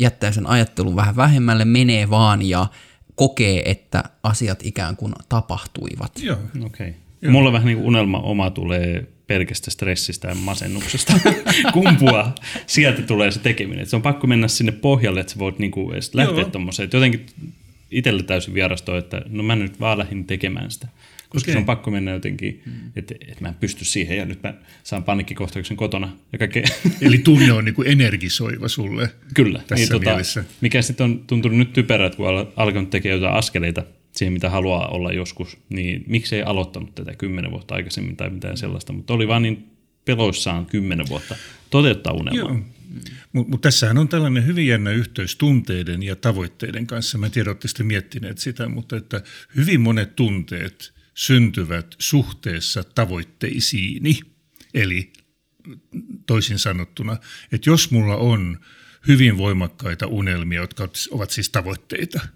jättää 0.00 0.32
sen 0.32 0.46
ajattelun 0.46 0.96
vähän 0.96 1.16
vähemmälle, 1.16 1.64
menee 1.64 2.10
vaan 2.10 2.42
ja 2.42 2.66
kokee, 3.14 3.70
että 3.70 4.04
asiat 4.22 4.66
ikään 4.66 4.96
kuin 4.96 5.12
tapahtuivat. 5.28 6.12
Joo, 6.22 6.38
okei. 6.66 6.88
Okay. 6.88 7.30
Mulla 7.30 7.52
vähän 7.52 7.66
niin 7.66 7.78
kuin 7.78 7.86
unelma 7.86 8.18
oma 8.18 8.50
tulee 8.50 9.06
pelkästä 9.26 9.70
stressistä 9.70 10.28
ja 10.28 10.34
masennuksesta 10.34 11.12
kumpua. 11.72 12.34
Sieltä 12.66 13.02
tulee 13.02 13.30
se 13.30 13.40
tekeminen. 13.40 13.82
Et 13.82 13.88
se 13.88 13.96
on 13.96 14.02
pakko 14.02 14.26
mennä 14.26 14.48
sinne 14.48 14.72
pohjalle, 14.72 15.20
että 15.20 15.32
sä 15.32 15.38
voit 15.38 15.58
niinku 15.58 15.92
edes 15.92 16.14
lähteä 16.14 16.44
tuommoiseen. 16.44 16.90
Jotenkin 16.92 17.26
itselle 17.90 18.22
täysin 18.22 18.54
vierastoa, 18.54 18.98
että 18.98 19.22
no 19.28 19.42
mä 19.42 19.56
nyt 19.56 19.80
vaan 19.80 19.98
lähdin 19.98 20.24
tekemään 20.24 20.70
sitä. 20.70 20.88
Koska 21.28 21.44
okay. 21.44 21.52
se 21.52 21.58
on 21.58 21.64
pakko 21.64 21.90
mennä 21.90 22.10
jotenkin, 22.10 22.62
mm. 22.66 22.72
että, 22.96 23.14
että 23.20 23.42
mä 23.42 23.48
en 23.48 23.54
pysty 23.54 23.84
siihen 23.84 24.16
ja 24.16 24.24
nyt 24.24 24.42
mä 24.42 24.54
saan 24.82 25.04
panikkikohtauksen 25.04 25.76
kotona 25.76 26.16
ja 26.32 26.38
kaikkea. 26.38 26.64
Eli 27.00 27.18
tunne 27.18 27.52
on 27.52 27.64
niin 27.64 27.74
kuin 27.74 27.88
energisoiva 27.88 28.68
sulle 28.68 29.10
Kyllä. 29.34 29.58
tässä 29.58 29.74
niin, 29.74 29.88
tota, 29.88 30.10
mielessä. 30.10 30.44
Mikä 30.60 30.82
sitten 30.82 31.04
on 31.04 31.24
tuntunut 31.26 31.58
nyt 31.58 31.72
typerät, 31.72 32.14
kun 32.14 32.28
on 32.28 32.52
alkanut 32.56 32.90
tekemään 32.90 33.20
jotain 33.20 33.38
askeleita 33.38 33.84
siihen, 34.12 34.32
mitä 34.32 34.50
haluaa 34.50 34.88
olla 34.88 35.12
joskus, 35.12 35.58
niin 35.68 36.04
miksei 36.06 36.42
aloittanut 36.42 36.94
tätä 36.94 37.14
kymmenen 37.14 37.50
vuotta 37.50 37.74
aikaisemmin 37.74 38.16
tai 38.16 38.30
mitään 38.30 38.56
sellaista, 38.56 38.92
mutta 38.92 39.14
oli 39.14 39.28
vaan 39.28 39.42
niin 39.42 39.70
peloissaan 40.04 40.66
kymmenen 40.66 41.08
vuotta 41.08 41.36
toteuttaa 41.70 42.12
unelmaa. 42.12 42.52
Joo. 42.52 42.60
Mutta 43.32 43.50
mut 43.50 43.60
tässähän 43.60 43.98
on 43.98 44.08
tällainen 44.08 44.46
hyvin 44.46 44.66
jännä 44.66 44.90
yhteys 44.90 45.36
tunteiden 45.36 46.02
ja 46.02 46.16
tavoitteiden 46.16 46.86
kanssa. 46.86 47.18
Mä 47.18 47.26
en 47.26 47.32
tiedä, 47.32 47.50
olette 47.50 47.82
miettineet 47.82 48.38
sitä, 48.38 48.68
mutta 48.68 48.96
että 48.96 49.22
hyvin 49.56 49.80
monet 49.80 50.16
tunteet 50.16 50.97
syntyvät 51.18 51.94
suhteessa 51.98 52.84
tavoitteisiini. 52.84 54.20
Eli 54.74 55.12
toisin 56.26 56.58
sanottuna, 56.58 57.16
että 57.52 57.70
jos 57.70 57.90
mulla 57.90 58.16
on 58.16 58.60
hyvin 59.08 59.38
voimakkaita 59.38 60.06
unelmia, 60.06 60.60
jotka 60.60 60.88
ovat 61.10 61.30
siis 61.30 61.50
tavoitteita– 61.50 62.20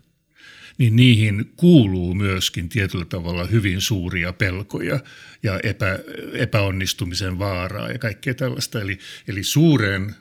niin 0.78 0.96
niihin 0.96 1.52
kuuluu 1.56 2.14
myöskin 2.14 2.68
tietyllä 2.68 3.04
tavalla 3.04 3.44
hyvin 3.44 3.80
suuria 3.80 4.32
pelkoja 4.32 5.00
ja 5.42 5.60
epä, 5.62 5.98
epäonnistumisen 6.32 7.38
vaaraa 7.38 7.88
ja 7.88 7.98
kaikkea 7.98 8.34
tällaista. 8.34 8.80
Eli, 8.80 8.98
eli 9.28 9.42
suureen 9.42 10.14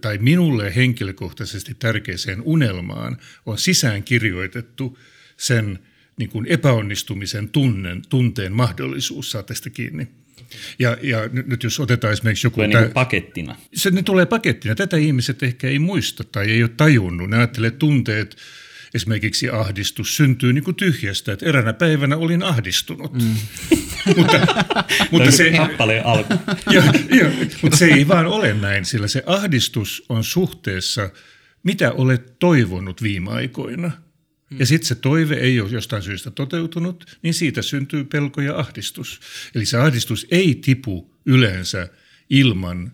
tai 0.00 0.18
minulle 0.18 0.74
henkilökohtaisesti 0.76 1.74
tärkeäseen 1.74 2.42
unelmaan 2.42 3.16
on 3.46 3.58
sisään 3.58 4.02
kirjoitettu 4.02 4.98
sen 5.36 5.78
niin 6.18 6.30
kuin 6.30 6.46
epäonnistumisen 6.48 7.48
tunnen, 7.48 8.02
tunteen 8.08 8.52
mahdollisuus 8.52 9.30
saa 9.30 9.42
tästä 9.42 9.70
kiinni. 9.70 10.08
Ja, 10.78 10.96
ja 11.02 11.18
nyt, 11.32 11.62
jos 11.62 11.80
otetaan 11.80 12.12
esimerkiksi 12.12 12.46
joku... 12.46 12.54
Tulee 12.54 12.68
niin 12.68 12.78
kuin 12.78 12.92
pakettina. 12.92 13.56
Se 13.74 13.90
ne 13.90 14.02
tulee 14.02 14.26
pakettina. 14.26 14.74
Tätä 14.74 14.96
ihmiset 14.96 15.42
ehkä 15.42 15.68
ei 15.68 15.78
muista 15.78 16.24
tai 16.24 16.50
ei 16.50 16.62
ole 16.62 16.70
tajunnut. 16.76 17.30
Ne 17.30 17.36
ajattelee 17.36 17.70
tunteet, 17.70 18.36
esimerkiksi 18.94 19.50
ahdistus 19.50 20.16
syntyy 20.16 20.52
niin 20.52 20.64
kuin 20.64 20.74
tyhjästä, 20.74 21.32
että 21.32 21.46
eräänä 21.46 21.72
päivänä 21.72 22.16
olin 22.16 22.42
ahdistunut. 22.42 23.12
Mm. 23.12 23.34
mutta, 24.16 24.64
mutta, 25.10 25.30
se, 25.30 25.52
alku. 26.04 26.34
jo, 26.74 26.82
jo, 27.10 27.30
mutta 27.62 27.78
se 27.78 27.86
ei 27.86 28.08
vaan 28.08 28.26
ole 28.26 28.54
näin, 28.54 28.84
sillä 28.84 29.08
se 29.08 29.22
ahdistus 29.26 30.04
on 30.08 30.24
suhteessa, 30.24 31.10
mitä 31.62 31.92
olet 31.92 32.38
toivonut 32.38 33.02
viime 33.02 33.30
aikoina. 33.30 33.90
Mm. 34.52 34.58
Ja 34.58 34.66
sitten 34.66 34.88
se 34.88 34.94
toive 34.94 35.34
ei 35.34 35.60
ole 35.60 35.70
jostain 35.70 36.02
syystä 36.02 36.30
toteutunut, 36.30 37.18
niin 37.22 37.34
siitä 37.34 37.62
syntyy 37.62 38.04
pelko 38.04 38.40
ja 38.40 38.58
ahdistus. 38.58 39.20
Eli 39.54 39.66
se 39.66 39.78
ahdistus 39.78 40.26
ei 40.30 40.54
tipu 40.54 41.10
yleensä 41.26 41.88
ilman 42.30 42.92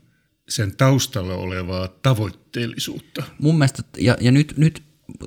sen 0.49 0.77
taustalla 0.77 1.35
olevaa 1.35 1.89
tavoitteellisuutta. 1.89 3.23
Mun 3.39 3.59
mielestä, 3.59 3.83
ja, 3.99 4.17
ja 4.21 4.33
nyt, 4.33 4.55
nyt 4.57 4.83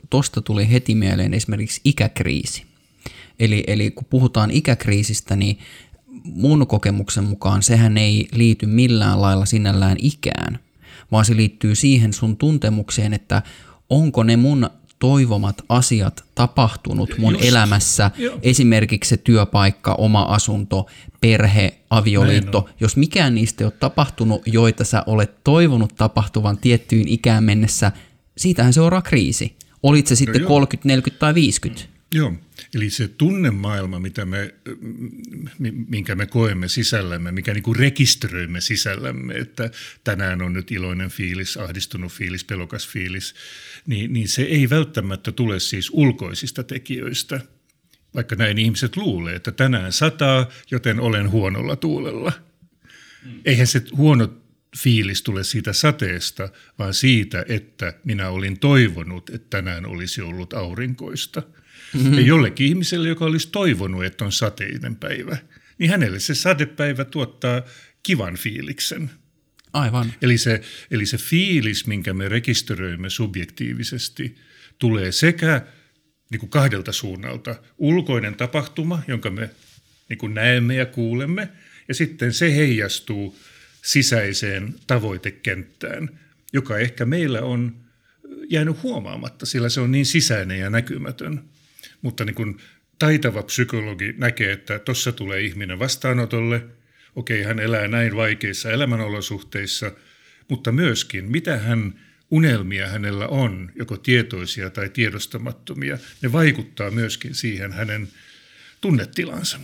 tosta 0.09 0.41
tuli 0.41 0.71
heti 0.71 0.95
mieleen 0.95 1.33
esimerkiksi 1.33 1.81
ikäkriisi. 1.83 2.65
Eli, 3.39 3.63
eli 3.67 3.91
kun 3.91 4.05
puhutaan 4.05 4.51
ikäkriisistä, 4.51 5.35
niin 5.35 5.59
mun 6.23 6.67
kokemuksen 6.67 7.23
mukaan 7.23 7.63
sehän 7.63 7.97
ei 7.97 8.27
liity 8.33 8.65
millään 8.65 9.21
lailla 9.21 9.45
sinällään 9.45 9.97
ikään, 9.99 10.59
vaan 11.11 11.25
se 11.25 11.35
liittyy 11.35 11.75
siihen 11.75 12.13
sun 12.13 12.37
tuntemukseen, 12.37 13.13
että 13.13 13.41
onko 13.89 14.23
ne 14.23 14.37
mun 14.37 14.69
toivomat 15.01 15.61
asiat 15.69 16.23
tapahtunut 16.35 17.09
mun 17.17 17.33
Just, 17.33 17.45
elämässä, 17.45 18.11
jo. 18.17 18.39
esimerkiksi 18.43 19.09
se 19.09 19.17
työpaikka, 19.17 19.95
oma 19.95 20.21
asunto, 20.21 20.87
perhe, 21.21 21.73
avioliitto, 21.89 22.69
jos 22.79 22.97
mikään 22.97 23.35
niistä 23.35 23.63
ei 23.63 23.65
ole 23.65 23.71
tapahtunut, 23.71 24.41
joita 24.45 24.83
sä 24.83 25.03
olet 25.07 25.43
toivonut 25.43 25.95
tapahtuvan 25.95 26.57
tiettyyn 26.57 27.07
ikään 27.07 27.43
mennessä, 27.43 27.91
siitähän 28.37 28.73
seuraa 28.73 29.01
kriisi. 29.01 29.55
Olit 29.83 30.07
se 30.07 30.15
sitten 30.15 30.41
no, 30.41 30.47
30, 30.47 30.87
40 30.87 31.19
tai 31.19 31.33
50. 31.33 31.81
Joo, 32.13 32.33
eli 32.75 32.89
se 32.89 33.07
tunnemaailma, 33.07 33.99
mitä 33.99 34.25
me, 34.25 34.53
minkä 35.87 36.15
me 36.15 36.25
koemme 36.25 36.67
sisällämme, 36.67 37.31
mikä 37.31 37.53
niin 37.53 37.63
kuin 37.63 37.75
rekisteröimme 37.75 38.61
sisällämme, 38.61 39.33
että 39.33 39.69
tänään 40.03 40.41
on 40.41 40.53
nyt 40.53 40.71
iloinen 40.71 41.09
fiilis, 41.09 41.57
ahdistunut 41.57 42.11
fiilis, 42.11 42.43
pelokas 42.43 42.87
fiilis, 42.87 43.35
niin, 43.87 44.13
niin 44.13 44.27
se 44.27 44.41
ei 44.41 44.69
välttämättä 44.69 45.31
tule 45.31 45.59
siis 45.59 45.89
ulkoisista 45.93 46.63
tekijöistä, 46.63 47.41
vaikka 48.15 48.35
näin 48.35 48.57
ihmiset 48.57 48.97
luulee, 48.97 49.35
että 49.35 49.51
tänään 49.51 49.91
sataa, 49.91 50.49
joten 50.71 50.99
olen 50.99 51.29
huonolla 51.29 51.75
tuulella. 51.75 52.31
Eihän 53.45 53.67
se 53.67 53.83
huono 53.97 54.41
fiilis 54.77 55.21
tule 55.21 55.43
siitä 55.43 55.73
sateesta, 55.73 56.49
vaan 56.79 56.93
siitä, 56.93 57.45
että 57.47 57.93
minä 58.03 58.29
olin 58.29 58.59
toivonut, 58.59 59.29
että 59.29 59.47
tänään 59.49 59.85
olisi 59.85 60.21
ollut 60.21 60.53
aurinkoista. 60.53 61.43
Mm-hmm. 61.93 62.13
Ja 62.13 62.21
jollekin 62.21 62.67
ihmiselle, 62.67 63.09
joka 63.09 63.25
olisi 63.25 63.49
toivonut, 63.51 64.05
että 64.05 64.25
on 64.25 64.31
sateinen 64.31 64.95
päivä, 64.95 65.37
niin 65.77 65.91
hänelle 65.91 66.19
se 66.19 66.35
sadepäivä 66.35 67.05
tuottaa 67.05 67.61
kivan 68.03 68.35
fiiliksen. 68.35 69.11
Aivan. 69.73 70.13
Eli 70.21 70.37
se, 70.37 70.61
eli 70.91 71.05
se 71.05 71.17
fiilis, 71.17 71.87
minkä 71.87 72.13
me 72.13 72.29
rekisteröimme 72.29 73.09
subjektiivisesti, 73.09 74.35
tulee 74.79 75.11
sekä 75.11 75.61
niin 76.31 76.39
kuin 76.39 76.49
kahdelta 76.49 76.91
suunnalta. 76.91 77.55
Ulkoinen 77.77 78.35
tapahtuma, 78.35 79.03
jonka 79.07 79.29
me 79.29 79.49
niin 80.09 80.17
kuin 80.17 80.33
näemme 80.33 80.75
ja 80.75 80.85
kuulemme, 80.85 81.49
ja 81.87 81.93
sitten 81.93 82.33
se 82.33 82.55
heijastuu 82.55 83.39
sisäiseen 83.81 84.75
tavoitekenttään, 84.87 86.19
joka 86.53 86.77
ehkä 86.77 87.05
meillä 87.05 87.41
on 87.41 87.75
jäänyt 88.49 88.83
huomaamatta, 88.83 89.45
sillä 89.45 89.69
se 89.69 89.81
on 89.81 89.91
niin 89.91 90.05
sisäinen 90.05 90.59
ja 90.59 90.69
näkymätön. 90.69 91.43
Mutta 92.01 92.25
niin 92.25 92.35
kuin 92.35 92.57
taitava 92.99 93.43
psykologi 93.43 94.13
näkee, 94.17 94.51
että 94.51 94.79
tuossa 94.79 95.11
tulee 95.11 95.41
ihminen 95.41 95.79
vastaanotolle, 95.79 96.63
okei 97.15 97.43
hän 97.43 97.59
elää 97.59 97.87
näin 97.87 98.15
vaikeissa 98.15 98.71
elämänolosuhteissa, 98.71 99.91
mutta 100.49 100.71
myöskin 100.71 101.31
mitä 101.31 101.57
hän 101.57 101.93
unelmia 102.31 102.87
hänellä 102.87 103.27
on, 103.27 103.71
joko 103.75 103.97
tietoisia 103.97 104.69
tai 104.69 104.89
tiedostamattomia, 104.89 105.97
ne 106.21 106.31
vaikuttaa 106.31 106.91
myöskin 106.91 107.35
siihen 107.35 107.71
hänen 107.71 108.07
tunnetilansa. 108.81 109.59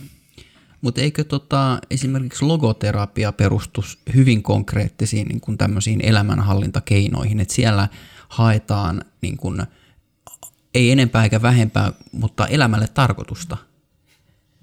Mutta 0.80 1.00
eikö 1.00 1.24
tota, 1.24 1.78
esimerkiksi 1.90 2.44
logoterapia 2.44 3.32
perustu 3.32 3.84
hyvin 4.14 4.42
konkreettisiin 4.42 5.28
niin 5.28 5.40
kuin 5.40 5.58
tämmöisiin 5.58 6.00
elämänhallintakeinoihin, 6.04 7.40
että 7.40 7.54
siellä 7.54 7.88
haetaan 8.28 9.04
niin 9.20 9.36
kuin, 9.36 9.62
ei 10.74 10.90
enempää 10.90 11.24
eikä 11.24 11.42
vähempää, 11.42 11.92
mutta 12.12 12.46
elämälle 12.46 12.88
tarkoitusta. 12.88 13.56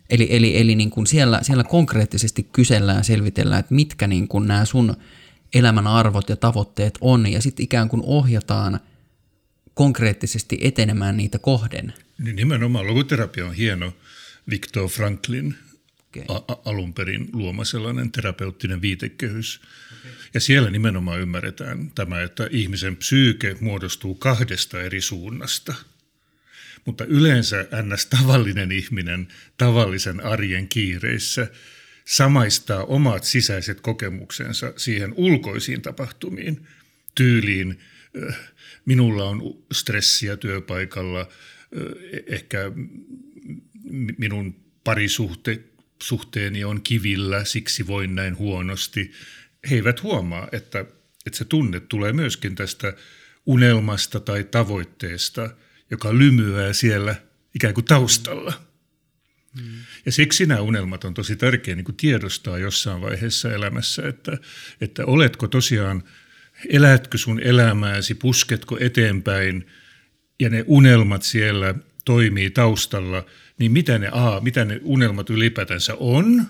Eli, 0.09 0.27
eli, 0.29 0.57
eli 0.57 0.75
niin 0.75 0.89
kuin 0.89 1.07
siellä, 1.07 1.39
siellä 1.43 1.63
konkreettisesti 1.63 2.43
kysellään 2.43 2.97
ja 2.97 3.03
selvitellään, 3.03 3.59
että 3.59 3.75
mitkä 3.75 4.07
niin 4.07 4.27
kuin 4.27 4.47
nämä 4.47 4.65
sun 4.65 4.95
elämän 5.53 5.87
arvot 5.87 6.29
ja 6.29 6.35
tavoitteet 6.35 6.97
on, 7.01 7.31
ja 7.31 7.41
sitten 7.41 7.63
ikään 7.63 7.89
kuin 7.89 8.01
ohjataan 8.05 8.79
konkreettisesti 9.73 10.57
etenemään 10.61 11.17
niitä 11.17 11.39
kohden. 11.39 11.93
Niin 12.17 12.35
nimenomaan 12.35 12.87
logoterapia 12.87 13.45
on 13.45 13.53
hieno. 13.53 13.93
Viktor 14.49 14.89
Franklin 14.89 15.55
a- 16.27 16.57
alun 16.65 16.93
perin 16.93 17.29
luoma 17.33 17.65
sellainen 17.65 18.11
terapeuttinen 18.11 18.81
viitekehys. 18.81 19.61
Okay. 19.99 20.11
Ja 20.33 20.39
siellä 20.39 20.69
nimenomaan 20.69 21.19
ymmärretään 21.19 21.91
tämä, 21.95 22.21
että 22.21 22.47
ihmisen 22.51 22.95
psyyke 22.95 23.57
muodostuu 23.61 24.15
kahdesta 24.15 24.81
eri 24.81 25.01
suunnasta. 25.01 25.73
Mutta 26.85 27.05
yleensä 27.05 27.67
ns. 27.81 28.05
tavallinen 28.05 28.71
ihminen 28.71 29.27
tavallisen 29.57 30.25
arjen 30.25 30.67
kiireissä 30.67 31.47
samaistaa 32.05 32.83
omat 32.83 33.23
sisäiset 33.23 33.81
kokemuksensa 33.81 34.73
siihen 34.77 35.13
ulkoisiin 35.17 35.81
tapahtumiin, 35.81 36.67
tyyliin 37.15 37.79
minulla 38.85 39.29
on 39.29 39.41
stressiä 39.71 40.37
työpaikalla, 40.37 41.29
ehkä 42.27 42.71
minun 44.17 44.55
parisuhte 44.83 45.63
suhteeni 46.03 46.63
on 46.63 46.81
kivillä, 46.81 47.45
siksi 47.45 47.87
voin 47.87 48.15
näin 48.15 48.37
huonosti. 48.37 49.11
He 49.69 49.75
eivät 49.75 50.03
huomaa, 50.03 50.47
että, 50.51 50.85
että 51.25 51.37
se 51.37 51.45
tunne 51.45 51.79
tulee 51.79 52.13
myöskin 52.13 52.55
tästä 52.55 52.93
unelmasta 53.45 54.19
tai 54.19 54.43
tavoitteesta, 54.43 55.49
joka 55.95 56.17
lymyää 56.17 56.73
siellä 56.73 57.15
ikään 57.55 57.73
kuin 57.73 57.85
taustalla. 57.85 58.53
Ja 60.05 60.11
siksi 60.11 60.45
nämä 60.45 60.61
unelmat 60.61 61.03
on 61.03 61.13
tosi 61.13 61.35
tärkeä 61.35 61.75
niin 61.75 61.85
kuin 61.85 61.95
tiedostaa 61.95 62.57
jossain 62.57 63.01
vaiheessa 63.01 63.53
elämässä, 63.53 64.07
että, 64.07 64.37
että 64.81 65.05
oletko 65.05 65.47
tosiaan, 65.47 66.03
elätkö 66.69 67.17
sun 67.17 67.39
elämääsi, 67.39 68.15
pusketko 68.15 68.77
eteenpäin 68.79 69.67
ja 70.39 70.49
ne 70.49 70.63
unelmat 70.67 71.23
siellä 71.23 71.75
toimii 72.05 72.49
taustalla– 72.49 73.25
niin 73.59 73.71
mitä 73.71 73.97
ne, 73.97 74.09
A, 74.11 74.39
mitä 74.39 74.65
ne 74.65 74.79
unelmat 74.83 75.29
ylipäätänsä 75.29 75.95
on, 75.95 76.45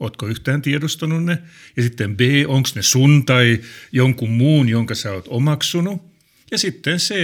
Oletko 0.00 0.26
yhtään 0.26 0.62
tiedostanut 0.62 1.24
ne? 1.24 1.38
Ja 1.76 1.82
sitten 1.82 2.16
B, 2.16 2.20
onko 2.46 2.68
ne 2.74 2.82
sun 2.82 3.26
tai 3.26 3.60
jonkun 3.92 4.30
muun, 4.30 4.68
jonka 4.68 4.94
sä 4.94 5.12
oot 5.12 5.24
omaksunut? 5.28 6.02
Ja 6.50 6.58
sitten 6.58 6.98
C, 6.98 7.14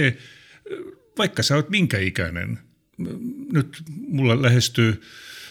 vaikka 1.17 1.43
sä 1.43 1.55
oot 1.55 1.69
minkä 1.69 1.99
ikäinen, 1.99 2.59
nyt 3.53 3.81
mulla 4.07 4.41
lähestyy, 4.41 5.01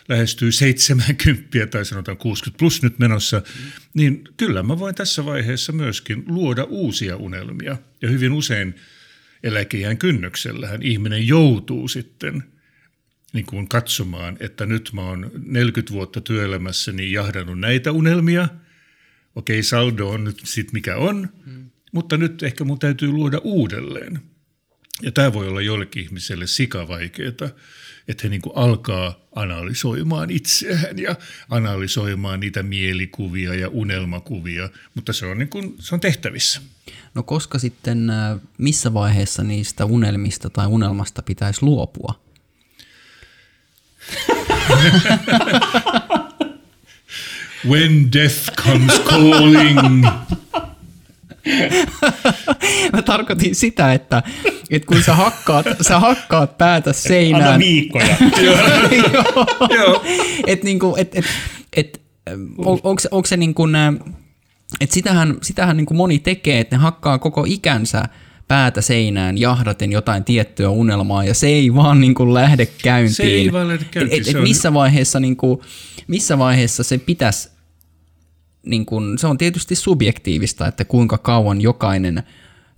lähestyy 0.08 0.52
70 0.52 1.66
tai 1.70 1.84
sanotaan 1.84 2.16
60 2.16 2.58
plus 2.58 2.82
nyt 2.82 2.98
menossa, 2.98 3.42
niin 3.94 4.24
kyllä 4.36 4.62
mä 4.62 4.78
voin 4.78 4.94
tässä 4.94 5.24
vaiheessa 5.24 5.72
myöskin 5.72 6.24
luoda 6.26 6.64
uusia 6.64 7.16
unelmia. 7.16 7.76
Ja 8.02 8.10
hyvin 8.10 8.32
usein 8.32 8.74
eläkeijän 9.42 9.98
kynnyksellähän 9.98 10.82
ihminen 10.82 11.28
joutuu 11.28 11.88
sitten– 11.88 12.42
niin 13.36 13.46
kuin 13.46 13.68
katsomaan, 13.68 14.36
että 14.40 14.66
nyt 14.66 14.90
mä 14.92 15.02
oon 15.02 15.30
40 15.46 15.92
vuotta 15.92 16.20
työelämässäni 16.20 17.12
jahdannut 17.12 17.60
näitä 17.60 17.92
unelmia. 17.92 18.48
Okei, 19.34 19.62
saldo 19.62 20.08
on 20.08 20.24
nyt 20.24 20.40
sit 20.44 20.72
mikä 20.72 20.96
on, 20.96 21.28
hmm. 21.44 21.70
mutta 21.92 22.16
nyt 22.16 22.42
ehkä 22.42 22.64
mun 22.64 22.78
täytyy 22.78 23.08
luoda 23.08 23.38
uudelleen. 23.44 24.20
Ja 25.02 25.12
tämä 25.12 25.32
voi 25.32 25.48
olla 25.48 25.60
joillekin 25.60 26.02
ihmiselle 26.02 26.46
sikavaikeeta, 26.46 27.48
että 28.08 28.22
he 28.22 28.28
niin 28.28 28.40
kuin 28.40 28.56
alkaa 28.56 29.20
analysoimaan 29.34 30.30
itseään 30.30 30.98
ja 30.98 31.16
analysoimaan 31.50 32.40
niitä 32.40 32.62
mielikuvia 32.62 33.54
ja 33.54 33.68
unelmakuvia, 33.68 34.68
mutta 34.94 35.12
se 35.12 35.26
on, 35.26 35.38
niin 35.38 35.48
kuin, 35.48 35.74
se 35.78 35.94
on 35.94 36.00
tehtävissä. 36.00 36.60
No 37.14 37.22
koska 37.22 37.58
sitten, 37.58 38.10
äh, 38.10 38.38
missä 38.58 38.94
vaiheessa 38.94 39.42
niistä 39.42 39.84
unelmista 39.84 40.50
tai 40.50 40.66
unelmasta 40.66 41.22
pitäisi 41.22 41.62
luopua? 41.62 42.20
When 47.68 48.12
death 48.12 48.52
comes 48.64 49.00
calling. 49.00 50.06
Mä 52.92 53.02
tarkoitin 53.02 53.54
sitä, 53.54 53.92
että, 53.92 54.22
että 54.70 54.86
kun 54.86 55.02
sä 55.02 55.14
hakkaat, 55.14 55.66
sä 55.80 56.00
hakkaat 56.00 56.58
päätä 56.58 56.92
seinään. 56.92 57.44
Anna 57.44 57.58
viikkoja. 57.58 58.16
Joo. 59.78 60.04
Et 60.46 60.64
niinku, 60.64 60.94
et, 60.98 61.16
et, 61.16 61.24
et, 61.76 62.00
on, 62.58 62.78
onko, 63.10 63.26
se, 63.26 63.36
niin 63.36 63.54
kuin, 63.54 63.76
että 64.80 64.94
sitähän, 64.94 65.36
sitähän 65.42 65.76
niin 65.76 65.86
kuin 65.86 65.96
moni 65.96 66.18
tekee, 66.18 66.60
että 66.60 66.76
ne 66.76 66.82
hakkaa 66.82 67.18
koko 67.18 67.44
ikänsä 67.48 68.02
päätä 68.48 68.80
seinään 68.80 69.38
jahdaten 69.38 69.92
jotain 69.92 70.24
tiettyä 70.24 70.70
unelmaa, 70.70 71.24
ja 71.24 71.34
se 71.34 71.46
ei 71.46 71.74
vaan 71.74 72.00
niin 72.00 72.14
kuin 72.14 72.34
lähde 72.34 72.66
käyntiin. 72.66 73.14
Se 73.14 73.22
ei 73.22 73.52
vaan 73.52 73.68
lähde 73.68 73.84
käyntiin. 73.90 74.22
Et, 74.22 74.28
et, 74.28 74.36
et 74.36 74.42
missä, 74.42 74.74
vaiheessa, 74.74 75.20
niin 75.20 75.36
kuin, 75.36 75.60
missä 76.06 76.38
vaiheessa 76.38 76.82
se 76.82 76.98
pitäisi, 76.98 77.48
niin 78.66 78.86
kuin, 78.86 79.18
se 79.18 79.26
on 79.26 79.38
tietysti 79.38 79.74
subjektiivista, 79.74 80.66
että 80.66 80.84
kuinka 80.84 81.18
kauan 81.18 81.60
jokainen 81.60 82.22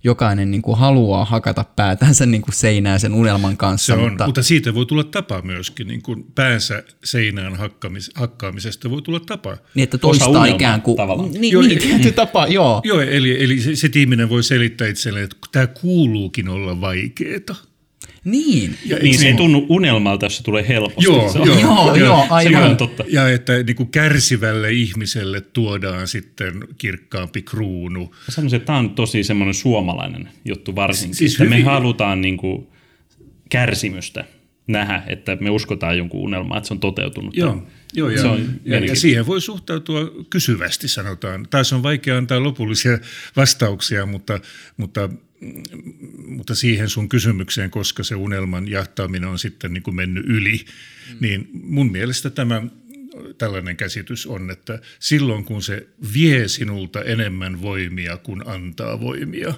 jokainen 0.03 0.51
niin 0.51 0.61
kuin 0.61 0.77
haluaa 0.77 1.25
hakata 1.25 1.65
päätänsä 1.75 2.25
niin 2.25 2.41
kuin 2.41 2.55
seinään 2.55 2.99
sen 2.99 3.13
unelman 3.13 3.57
kanssa. 3.57 3.93
Se 3.93 3.99
on, 3.99 4.09
mutta, 4.09 4.25
mutta 4.25 4.43
siitä 4.43 4.73
voi 4.73 4.85
tulla 4.85 5.03
tapa 5.03 5.41
myöskin, 5.41 5.87
niin 5.87 6.01
kuin 6.01 6.25
päänsä 6.35 6.83
seinään 7.03 7.55
hakkamis, 7.55 8.11
hakkaamisesta 8.15 8.89
voi 8.89 9.01
tulla 9.01 9.19
tapa. 9.19 9.57
Niin, 9.75 9.83
että 9.83 9.97
toistaa 9.97 10.45
ikään 10.45 10.81
kuin, 10.81 10.97
tavallaan. 10.97 11.31
Niin, 11.31 11.53
joo, 11.53 11.61
niin, 11.61 11.79
tietty 11.79 12.11
tapa, 12.11 12.47
joo. 12.47 12.81
Joo, 12.83 13.01
eli, 13.01 13.43
eli 13.43 13.59
se, 13.61 13.75
se 13.75 13.89
ihminen 13.95 14.29
voi 14.29 14.43
selittää 14.43 14.87
itselleen, 14.87 15.23
että 15.23 15.37
tämä 15.51 15.67
kuuluukin 15.67 16.49
olla 16.49 16.81
vaikeeta. 16.81 17.55
Niin. 18.23 18.75
Ja 18.85 18.97
niin 18.97 19.19
se 19.19 19.27
ei 19.27 19.33
tunnu 19.33 19.65
unelmalta, 19.69 20.25
jos 20.25 20.37
se 20.37 20.43
tulee 20.43 20.67
helposti. 20.67 21.05
Joo, 21.05 21.31
se 21.31 21.39
on, 21.39 21.47
joo, 21.47 21.59
joo, 21.59 21.95
joo 21.95 22.27
aivan. 22.29 22.63
Se 22.63 22.69
on 22.69 22.77
totta. 22.77 23.03
Ja 23.07 23.29
että 23.29 23.63
niin 23.63 23.75
kuin 23.75 23.89
kärsivälle 23.89 24.71
ihmiselle 24.71 25.41
tuodaan 25.41 26.07
sitten 26.07 26.53
kirkkaampi 26.77 27.41
kruunu. 27.41 28.15
Sanoisin, 28.29 28.57
että 28.57 28.67
tämä 28.67 28.79
on 28.79 28.89
tosi 28.89 29.23
semmoinen 29.23 29.53
suomalainen 29.53 30.29
juttu 30.45 30.75
varsinkin. 30.75 31.15
Siis 31.15 31.31
että 31.31 31.43
hyvin... 31.43 31.57
me 31.57 31.63
halutaan 31.63 32.21
niin 32.21 32.37
kuin 32.37 32.67
kärsimystä 33.49 34.25
nähdä, 34.67 35.03
että 35.07 35.37
me 35.39 35.49
uskotaan 35.49 35.97
jonkun 35.97 36.21
unelmaan, 36.21 36.57
että 36.57 36.67
se 36.67 36.73
on 36.73 36.79
toteutunut. 36.79 37.37
Joo, 37.37 37.67
joo 37.93 38.09
ja, 38.09 38.21
se 38.21 38.27
on 38.27 38.59
ja, 38.65 38.85
ja 38.85 38.95
siihen 38.95 39.27
voi 39.27 39.41
suhtautua 39.41 39.99
kysyvästi, 40.29 40.87
sanotaan. 40.87 41.47
Taas 41.49 41.73
on 41.73 41.83
vaikea 41.83 42.17
antaa 42.17 42.43
lopullisia 42.43 42.97
vastauksia, 43.35 44.05
mutta, 44.05 44.39
mutta 44.77 45.09
mutta 46.27 46.55
siihen 46.55 46.89
sun 46.89 47.09
kysymykseen, 47.09 47.69
koska 47.69 48.03
se 48.03 48.15
unelman 48.15 48.67
jahtaaminen 48.67 49.29
on 49.29 49.39
sitten 49.39 49.73
niin 49.73 49.83
kuin 49.83 49.95
mennyt 49.95 50.25
yli, 50.25 50.57
mm. 50.57 51.17
niin 51.19 51.49
mun 51.53 51.91
mielestä 51.91 52.29
tämä 52.29 52.61
tällainen 53.37 53.77
käsitys 53.77 54.27
on, 54.27 54.51
että 54.51 54.79
silloin 54.99 55.45
kun 55.45 55.63
se 55.63 55.87
vie 56.13 56.47
sinulta 56.47 57.01
enemmän 57.01 57.61
voimia 57.61 58.17
kuin 58.17 58.47
antaa 58.47 58.99
voimia, 59.01 59.53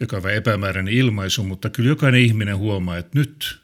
joka 0.00 0.16
on 0.16 0.22
vähän 0.22 0.36
epämääräinen 0.36 0.94
ilmaisu, 0.94 1.44
mutta 1.44 1.70
kyllä 1.70 1.88
jokainen 1.88 2.20
ihminen 2.20 2.56
huomaa, 2.56 2.98
että 2.98 3.18
nyt, 3.18 3.58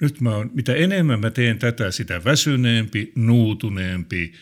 nyt 0.00 0.20
mä 0.20 0.36
oon, 0.36 0.50
mitä 0.54 0.74
enemmän 0.74 1.20
mä 1.20 1.30
teen 1.30 1.58
tätä, 1.58 1.90
sitä 1.90 2.24
väsyneempi, 2.24 3.12
nuutuneempi, 3.14 4.32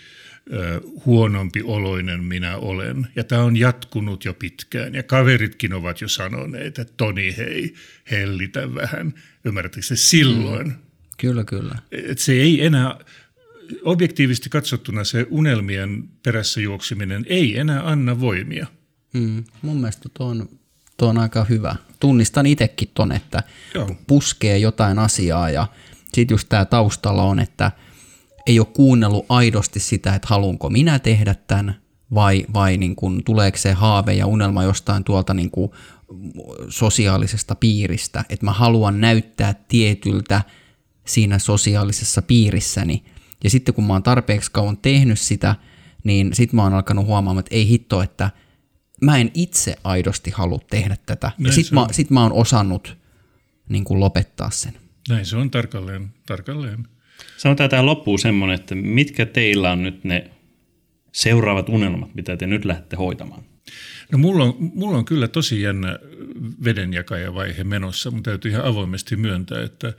huonompi 1.06 1.62
oloinen 1.62 2.24
minä 2.24 2.56
olen. 2.56 3.06
Ja 3.16 3.24
tämä 3.24 3.42
on 3.42 3.56
jatkunut 3.56 4.24
jo 4.24 4.34
pitkään. 4.34 4.94
Ja 4.94 5.02
kaveritkin 5.02 5.72
ovat 5.72 6.00
jo 6.00 6.08
sanoneet, 6.08 6.78
että 6.78 6.94
Toni 6.96 7.37
hei, 7.37 7.74
hellitä 8.11 8.74
vähän. 8.74 9.14
Ymmärrättekö 9.44 9.87
se 9.87 9.96
silloin? 9.96 10.66
Mm. 10.66 10.74
Kyllä, 11.18 11.44
kyllä. 11.44 11.78
Et 11.90 12.18
se 12.18 12.32
ei 12.32 12.64
enää, 12.64 12.98
objektiivisesti 13.82 14.48
katsottuna 14.48 15.04
se 15.04 15.26
unelmien 15.30 16.08
perässä 16.22 16.61
juoksiminen 16.61 17.26
ei 17.28 17.58
enää 17.58 17.88
anna 17.88 18.20
voimia. 18.20 18.66
Mm. 19.14 19.44
Mun 19.62 19.76
mielestä 19.76 20.08
tuo 20.14 20.26
on, 20.26 20.48
tuo 20.96 21.08
on 21.08 21.18
aika 21.18 21.44
hyvä. 21.44 21.76
Tunnistan 22.00 22.46
itsekin 22.46 22.90
ton, 22.94 23.12
että 23.12 23.42
Joo. 23.74 23.96
puskee 24.06 24.58
jotain 24.58 24.98
asiaa 24.98 25.50
ja 25.50 25.66
sitten 26.12 26.34
just 26.34 26.48
tämä 26.48 26.64
taustalla 26.64 27.22
on, 27.22 27.38
että– 27.38 27.72
ei 28.48 28.58
ole 28.58 28.66
kuunnellut 28.66 29.26
aidosti 29.28 29.80
sitä, 29.80 30.14
että 30.14 30.28
haluanko 30.28 30.70
minä 30.70 30.98
tehdä 30.98 31.34
tämän, 31.34 31.74
vai, 32.14 32.46
vai 32.54 32.76
niin 32.76 32.96
kuin, 32.96 33.24
tuleeko 33.24 33.58
se 33.58 33.72
haave 33.72 34.14
ja 34.14 34.26
unelma 34.26 34.64
jostain 34.64 35.04
tuolta 35.04 35.34
niin 35.34 35.50
kuin 35.50 35.70
sosiaalisesta 36.68 37.54
piiristä, 37.54 38.24
että 38.28 38.46
mä 38.46 38.52
haluan 38.52 39.00
näyttää 39.00 39.54
tietyltä 39.68 40.42
siinä 41.06 41.38
sosiaalisessa 41.38 42.22
piirissäni. 42.22 43.04
Ja 43.44 43.50
sitten 43.50 43.74
kun 43.74 43.84
mä 43.84 43.92
oon 43.92 44.02
tarpeeksi 44.02 44.52
kauan 44.52 44.76
tehnyt 44.76 45.18
sitä, 45.18 45.56
niin 46.04 46.34
sitten 46.34 46.56
mä 46.56 46.62
oon 46.62 46.74
alkanut 46.74 47.06
huomaamaan, 47.06 47.40
että 47.40 47.54
ei 47.54 47.68
hitto, 47.68 48.02
että 48.02 48.30
mä 49.02 49.18
en 49.18 49.30
itse 49.34 49.76
aidosti 49.84 50.30
halua 50.30 50.61
tehdä 50.70 50.96
tätä. 51.06 51.32
Näin 51.38 51.46
ja 51.46 51.52
sitten 51.52 51.74
mä, 51.74 51.87
sit 51.90 52.11
mä 52.11 52.22
oon 52.22 52.32
osannut 52.32 52.96
niin 53.68 53.84
kuin 53.84 54.00
lopettaa 54.00 54.50
sen. 54.50 54.74
Näin 55.08 55.26
se 55.26 55.37
on 55.37 55.50
tarkalleen. 55.50 56.14
tarkalleen. 56.26 56.88
Sanotaan 57.37 57.70
tähän 57.70 57.87
loppuun 57.87 58.18
semmoinen, 58.18 58.54
että 58.54 58.74
mitkä 58.74 59.26
teillä 59.26 59.72
on 59.72 59.83
nyt 59.83 60.04
ne 60.04 60.31
seuraavat 61.12 61.68
unelmat, 61.68 62.14
mitä 62.14 62.37
te 62.37 62.46
nyt 62.46 62.64
lähdette 62.64 62.96
hoitamaan? 62.96 63.42
No 64.12 64.18
mulla 64.18 64.44
on, 64.44 64.54
mulla 64.59 64.98
on 64.98 65.04
kyllä 65.04 65.28
tosi 65.28 65.62
jännä 65.62 65.98
vedenjakajavaihe 66.64 67.64
menossa. 67.64 68.11
Mun 68.11 68.22
täytyy 68.22 68.50
ihan 68.50 68.64
avoimesti 68.64 69.16
myöntää, 69.16 69.62
että, 69.62 69.92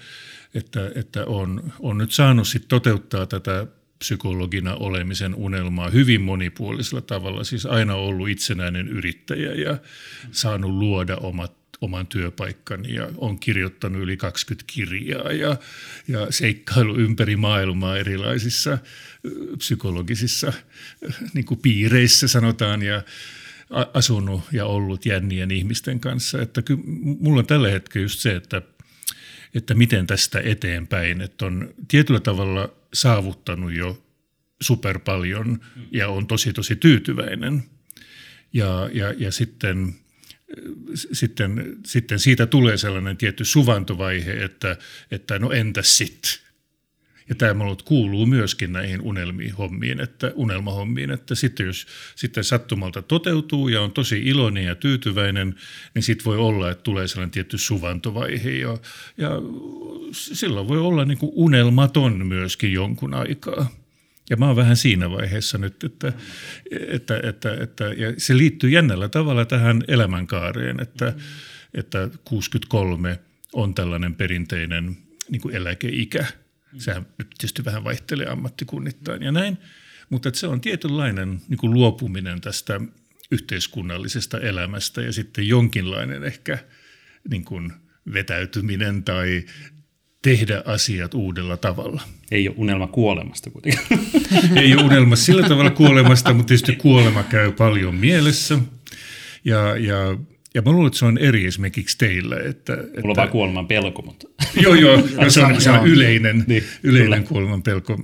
että, 0.53 0.91
että 0.95 1.25
on, 1.25 1.73
on 1.79 1.97
nyt 1.97 2.12
saanut 2.12 2.47
sit 2.47 2.67
toteuttaa 2.67 3.25
tätä 3.25 3.67
psykologina 3.99 4.75
olemisen 4.75 5.36
unelmaa 5.36 5.89
hyvin 5.89 6.21
monipuolisella 6.21 7.01
tavalla. 7.01 7.43
Siis 7.43 7.65
aina 7.65 7.95
ollut 7.95 8.29
itsenäinen 8.29 8.88
yrittäjä 8.88 9.53
ja 9.53 9.77
saanut 10.32 10.71
luoda 10.71 11.15
omat 11.15 11.59
oman 11.81 12.07
työpaikkani 12.07 12.93
ja 12.93 13.09
on 13.17 13.39
kirjoittanut 13.39 14.01
yli 14.01 14.17
20 14.17 14.73
kirjaa 14.73 15.31
ja, 15.31 15.57
ja 16.07 16.27
seikkailu 16.29 16.95
ympäri 16.95 17.35
maailmaa 17.35 17.97
erilaisissa 17.97 18.77
psykologisissa 19.57 20.53
niin 21.33 21.45
kuin 21.45 21.59
piireissä 21.59 22.27
sanotaan 22.27 22.81
ja 22.81 23.03
asunut 23.93 24.41
ja 24.51 24.65
ollut 24.65 25.05
jännien 25.05 25.51
ihmisten 25.51 25.99
kanssa. 25.99 26.41
Että 26.41 26.61
kyllä 26.61 26.81
mulla 27.19 27.39
on 27.39 27.47
tällä 27.47 27.69
hetkellä 27.69 28.05
just 28.05 28.19
se, 28.19 28.35
että, 28.35 28.61
että 29.55 29.73
miten 29.73 30.07
tästä 30.07 30.39
eteenpäin, 30.39 31.21
että 31.21 31.45
on 31.45 31.73
tietyllä 31.87 32.19
tavalla 32.19 32.69
saavuttanut 32.93 33.73
jo 33.73 34.05
super 34.61 34.99
paljon 34.99 35.59
ja 35.91 36.09
on 36.09 36.27
tosi 36.27 36.53
tosi 36.53 36.75
tyytyväinen. 36.75 37.63
Ja, 38.53 38.89
ja, 38.93 39.13
ja 39.17 39.31
sitten– 39.31 39.95
sitten, 40.95 41.77
sitten 41.85 42.19
siitä 42.19 42.45
tulee 42.45 42.77
sellainen 42.77 43.17
tietty 43.17 43.45
suvantovaihe, 43.45 44.43
että, 44.43 44.77
että 45.12 45.39
no 45.39 45.51
entäs 45.51 45.97
sitten. 45.97 46.49
Ja 47.29 47.35
tämä 47.35 47.63
kuuluu 47.85 48.25
myöskin 48.25 48.73
näihin 48.73 49.01
unelmiin 49.01 49.53
hommiin, 49.53 49.99
että, 49.99 50.31
unelmahommiin, 50.35 51.12
että 51.12 51.35
sitten 51.35 51.65
jos 51.65 51.88
sitten 52.15 52.43
sattumalta 52.43 53.01
toteutuu 53.01 53.67
ja 53.67 53.81
on 53.81 53.91
tosi 53.91 54.19
iloinen 54.19 54.65
ja 54.65 54.75
tyytyväinen, 54.75 55.55
niin 55.95 56.03
sitten 56.03 56.25
voi 56.25 56.38
olla, 56.38 56.71
että 56.71 56.83
tulee 56.83 57.07
sellainen 57.07 57.31
tietty 57.31 57.57
suvantovaihe 57.57 58.51
ja, 58.51 58.77
ja 59.17 59.29
silloin 60.12 60.67
voi 60.67 60.79
olla 60.79 61.05
niin 61.05 61.17
kuin 61.17 61.31
unelmaton 61.35 62.27
myöskin 62.27 62.73
jonkun 62.73 63.13
aikaa. 63.13 63.78
Ja 64.29 64.37
mä 64.37 64.47
oon 64.47 64.55
vähän 64.55 64.77
siinä 64.77 65.09
vaiheessa 65.09 65.57
nyt, 65.57 65.83
että, 65.83 66.13
että, 66.71 67.19
että, 67.23 67.53
että 67.53 67.83
ja 67.83 68.13
se 68.17 68.37
liittyy 68.37 68.69
jännällä 68.69 69.09
tavalla 69.09 69.45
tähän 69.45 69.83
elämänkaareen, 69.87 70.79
että, 70.79 71.05
mm. 71.05 71.21
että 71.73 72.09
63 72.23 73.19
on 73.53 73.75
tällainen 73.75 74.15
perinteinen 74.15 74.97
niin 75.29 75.41
kuin 75.41 75.55
eläkeikä. 75.55 76.25
Sehän 76.77 77.05
nyt 77.17 77.27
tietysti 77.29 77.65
vähän 77.65 77.83
vaihtelee 77.83 78.27
ammattikunnittain 78.27 79.23
ja 79.23 79.31
näin, 79.31 79.57
mutta 80.09 80.31
se 80.33 80.47
on 80.47 80.61
tietynlainen 80.61 81.41
niin 81.47 81.57
kuin 81.57 81.73
luopuminen 81.73 82.41
tästä 82.41 82.81
yhteiskunnallisesta 83.31 84.39
elämästä 84.39 85.01
ja 85.01 85.13
sitten 85.13 85.47
jonkinlainen 85.47 86.23
ehkä 86.23 86.57
niin 87.29 87.45
kuin 87.45 87.73
vetäytyminen 88.13 89.03
tai 89.03 89.45
tehdä 90.21 90.63
asiat 90.65 91.13
uudella 91.13 91.58
tavalla. 91.58 92.01
Ei 92.32 92.47
ole 92.47 92.55
unelma 92.58 92.88
kuolemasta 92.88 93.49
kuitenkaan. 93.49 93.99
Ei 94.63 94.73
ole 94.73 94.84
unelma 94.84 95.15
sillä 95.15 95.47
tavalla 95.49 95.69
kuolemasta, 95.71 96.34
mutta 96.34 96.47
tietysti 96.47 96.75
kuolema 96.75 97.23
käy 97.23 97.51
paljon 97.51 97.95
mielessä. 97.95 98.60
Ja, 99.45 99.77
ja, 99.77 100.17
Ja 100.55 100.62
mä 100.62 100.71
luulen, 100.71 100.88
että 100.88 100.99
se 100.99 101.05
on 101.05 101.17
eri 101.17 101.45
esimerkiksi 101.45 101.97
teillä. 101.97 102.36
Että, 102.45 102.73
Mulla 102.75 102.88
että, 102.88 103.08
on 103.08 103.15
vaan 103.15 103.29
kuoleman 103.29 103.67
pelko, 103.67 104.01
mutta 104.01 104.27
Joo, 104.62 104.75
joo, 104.75 104.95
no, 105.21 105.29
se 105.29 105.43
on, 105.45 105.62
se 105.62 105.69
on 105.71 105.88
yleinen, 105.88 106.43
Niin, 106.47 106.63
yleinen 106.84 107.23
kuoleman 107.23 107.63
pelko. 107.63 107.99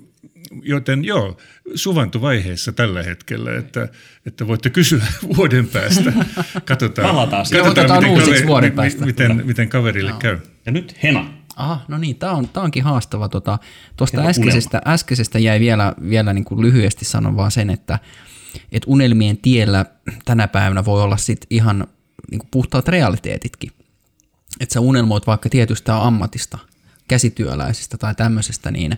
Joten 0.64 1.06
joo, 1.06 1.38
suvantovaiheessa 1.76 2.72
tällä 2.72 3.04
hetkellä, 3.04 3.58
että, 3.58 3.88
että 4.26 4.48
voitte 4.48 4.70
kysyä 4.70 5.02
vuoden 5.38 5.68
päästä. 5.68 6.14
Katsotaan, 6.66 7.08
Palataan. 7.08 7.46
Otetaan 7.70 8.00
miten, 8.04 8.12
uusiksi 8.12 8.32
kaveri- 8.32 8.48
vuoden 8.48 8.72
päästä. 8.72 9.06
miten, 9.06 9.42
miten 9.46 9.70
kaverille 9.70 10.14
käy. 10.20 10.38
Ja 10.66 10.72
nyt 10.72 10.96
Hena. 11.04 11.34
Aha, 11.56 11.86
no 11.88 11.98
niin, 11.98 12.16
tämä 12.16 12.32
on, 12.32 12.50
tää 12.50 12.64
onkin 12.64 12.84
haastava. 12.84 13.30
Tota, 13.30 13.60
Tuosta 13.98 14.18
Kerro 14.18 14.30
äskeisestä, 14.30 14.82
äskeisestä 14.86 15.40
jäi 15.40 15.60
vielä, 15.60 15.94
vielä 16.10 16.34
niin 16.34 16.46
kuin 16.46 16.62
lyhyesti 16.62 17.06
sanon 17.06 17.38
vaan 17.38 17.52
sen, 17.52 17.70
että 17.70 18.00
et 18.72 18.84
unelmien 18.88 19.38
tiellä 19.38 19.86
tänä 20.26 20.48
päivänä 20.48 20.86
voi 20.86 21.02
olla 21.02 21.18
sit 21.18 21.46
ihan 21.50 21.88
niin 22.32 22.40
kuin 22.40 22.50
puhtaat 22.52 22.88
realiteetitkin. 22.88 23.72
Että 24.60 24.74
sä 24.74 24.80
unelmoit 24.80 25.28
vaikka 25.28 25.50
tietystä 25.50 26.04
ammatista, 26.04 26.58
käsityöläisestä 27.08 27.98
tai 27.98 28.16
tämmöisestä, 28.16 28.72
niin 28.72 28.98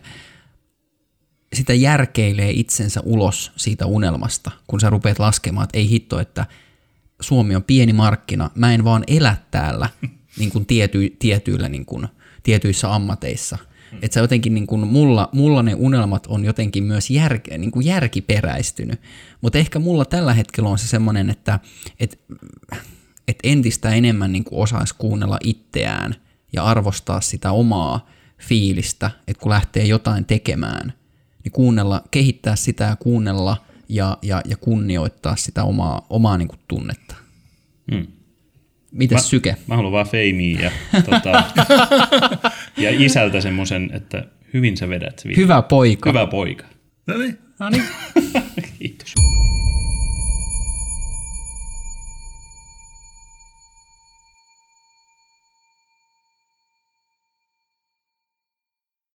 sitä 1.54 1.74
järkeilee 1.74 2.52
itsensä 2.52 3.02
ulos 3.04 3.52
siitä 3.56 3.86
unelmasta, 3.86 4.52
kun 4.68 4.80
sä 4.80 4.90
rupeat 4.90 5.20
laskemaan, 5.20 5.64
että 5.64 5.78
ei 5.78 5.90
hitto, 5.90 6.20
että 6.20 6.46
Suomi 7.22 7.56
on 7.56 7.64
pieni 7.64 7.94
markkina, 7.94 8.50
mä 8.56 8.74
en 8.74 8.84
vaan 8.84 9.04
elä 9.08 9.38
täällä 9.52 9.90
niin 10.40 10.52
kuin 10.52 10.66
tiety, 10.66 11.16
tietyillä 11.20 11.70
niin 11.70 11.86
kuin, 11.86 12.08
tietyissä 12.48 12.96
ammateissa. 12.96 13.58
Että 14.02 14.14
sä 14.14 14.20
jotenkin, 14.20 14.54
niin 14.54 14.68
kuin, 14.68 14.88
mulla, 14.88 15.30
mulla 15.32 15.64
ne 15.64 15.74
unelmat 15.74 16.28
on 16.28 16.46
jotenkin 16.46 16.84
myös 16.84 17.10
jär, 17.10 17.40
niin 17.58 17.72
kuin 17.72 17.86
järkiperäistynyt. 17.86 19.02
Mutta 19.42 19.58
ehkä 19.58 19.80
mulla 19.80 20.06
tällä 20.06 20.34
hetkellä 20.34 20.70
on 20.70 20.78
se 20.78 20.88
semmoinen, 20.88 21.30
että 21.30 21.60
et, 22.00 22.20
et 23.28 23.40
entistä 23.44 23.90
enemmän 23.90 24.32
niin 24.32 24.44
kuin 24.44 24.62
osaisi 24.62 24.96
kuunnella 24.98 25.38
itseään 25.44 26.16
ja 26.54 26.64
arvostaa 26.64 27.22
sitä 27.22 27.52
omaa 27.52 28.10
fiilistä, 28.40 29.12
että 29.28 29.42
kun 29.42 29.52
lähtee 29.52 29.86
jotain 29.86 30.26
tekemään, 30.26 30.94
niin 31.44 31.52
kuunnella, 31.52 32.02
kehittää 32.12 32.56
sitä 32.56 32.84
ja 32.84 32.96
kuunnella 32.96 33.58
ja, 33.90 34.18
ja, 34.22 34.42
ja 34.46 34.58
kunnioittaa 34.58 35.36
sitä 35.36 35.64
omaa, 35.64 36.06
omaa 36.10 36.38
niin 36.38 36.48
kuin 36.48 36.60
tunnetta. 36.68 37.16
Hmm. 38.92 38.98
Mites 38.98 39.30
Syke? 39.30 39.56
Mä 39.68 39.76
haluan 39.76 39.94
vaan 39.94 40.08
feimiä 40.08 40.60
ja, 40.62 40.72
tota, 41.10 41.44
ja 42.78 42.90
isältä 43.06 43.42
semmoisen, 43.42 43.90
että 43.94 44.24
hyvin 44.54 44.78
sä 44.78 44.90
vedät. 44.90 45.24
Hyvä 45.38 45.62
poika. 45.62 46.10
Hyvä 46.10 46.28
poika. 46.28 46.66
No 47.08 47.18
niin. 47.18 47.38
No 47.60 47.70
niin. 47.74 47.84
Kiitos. 48.80 49.14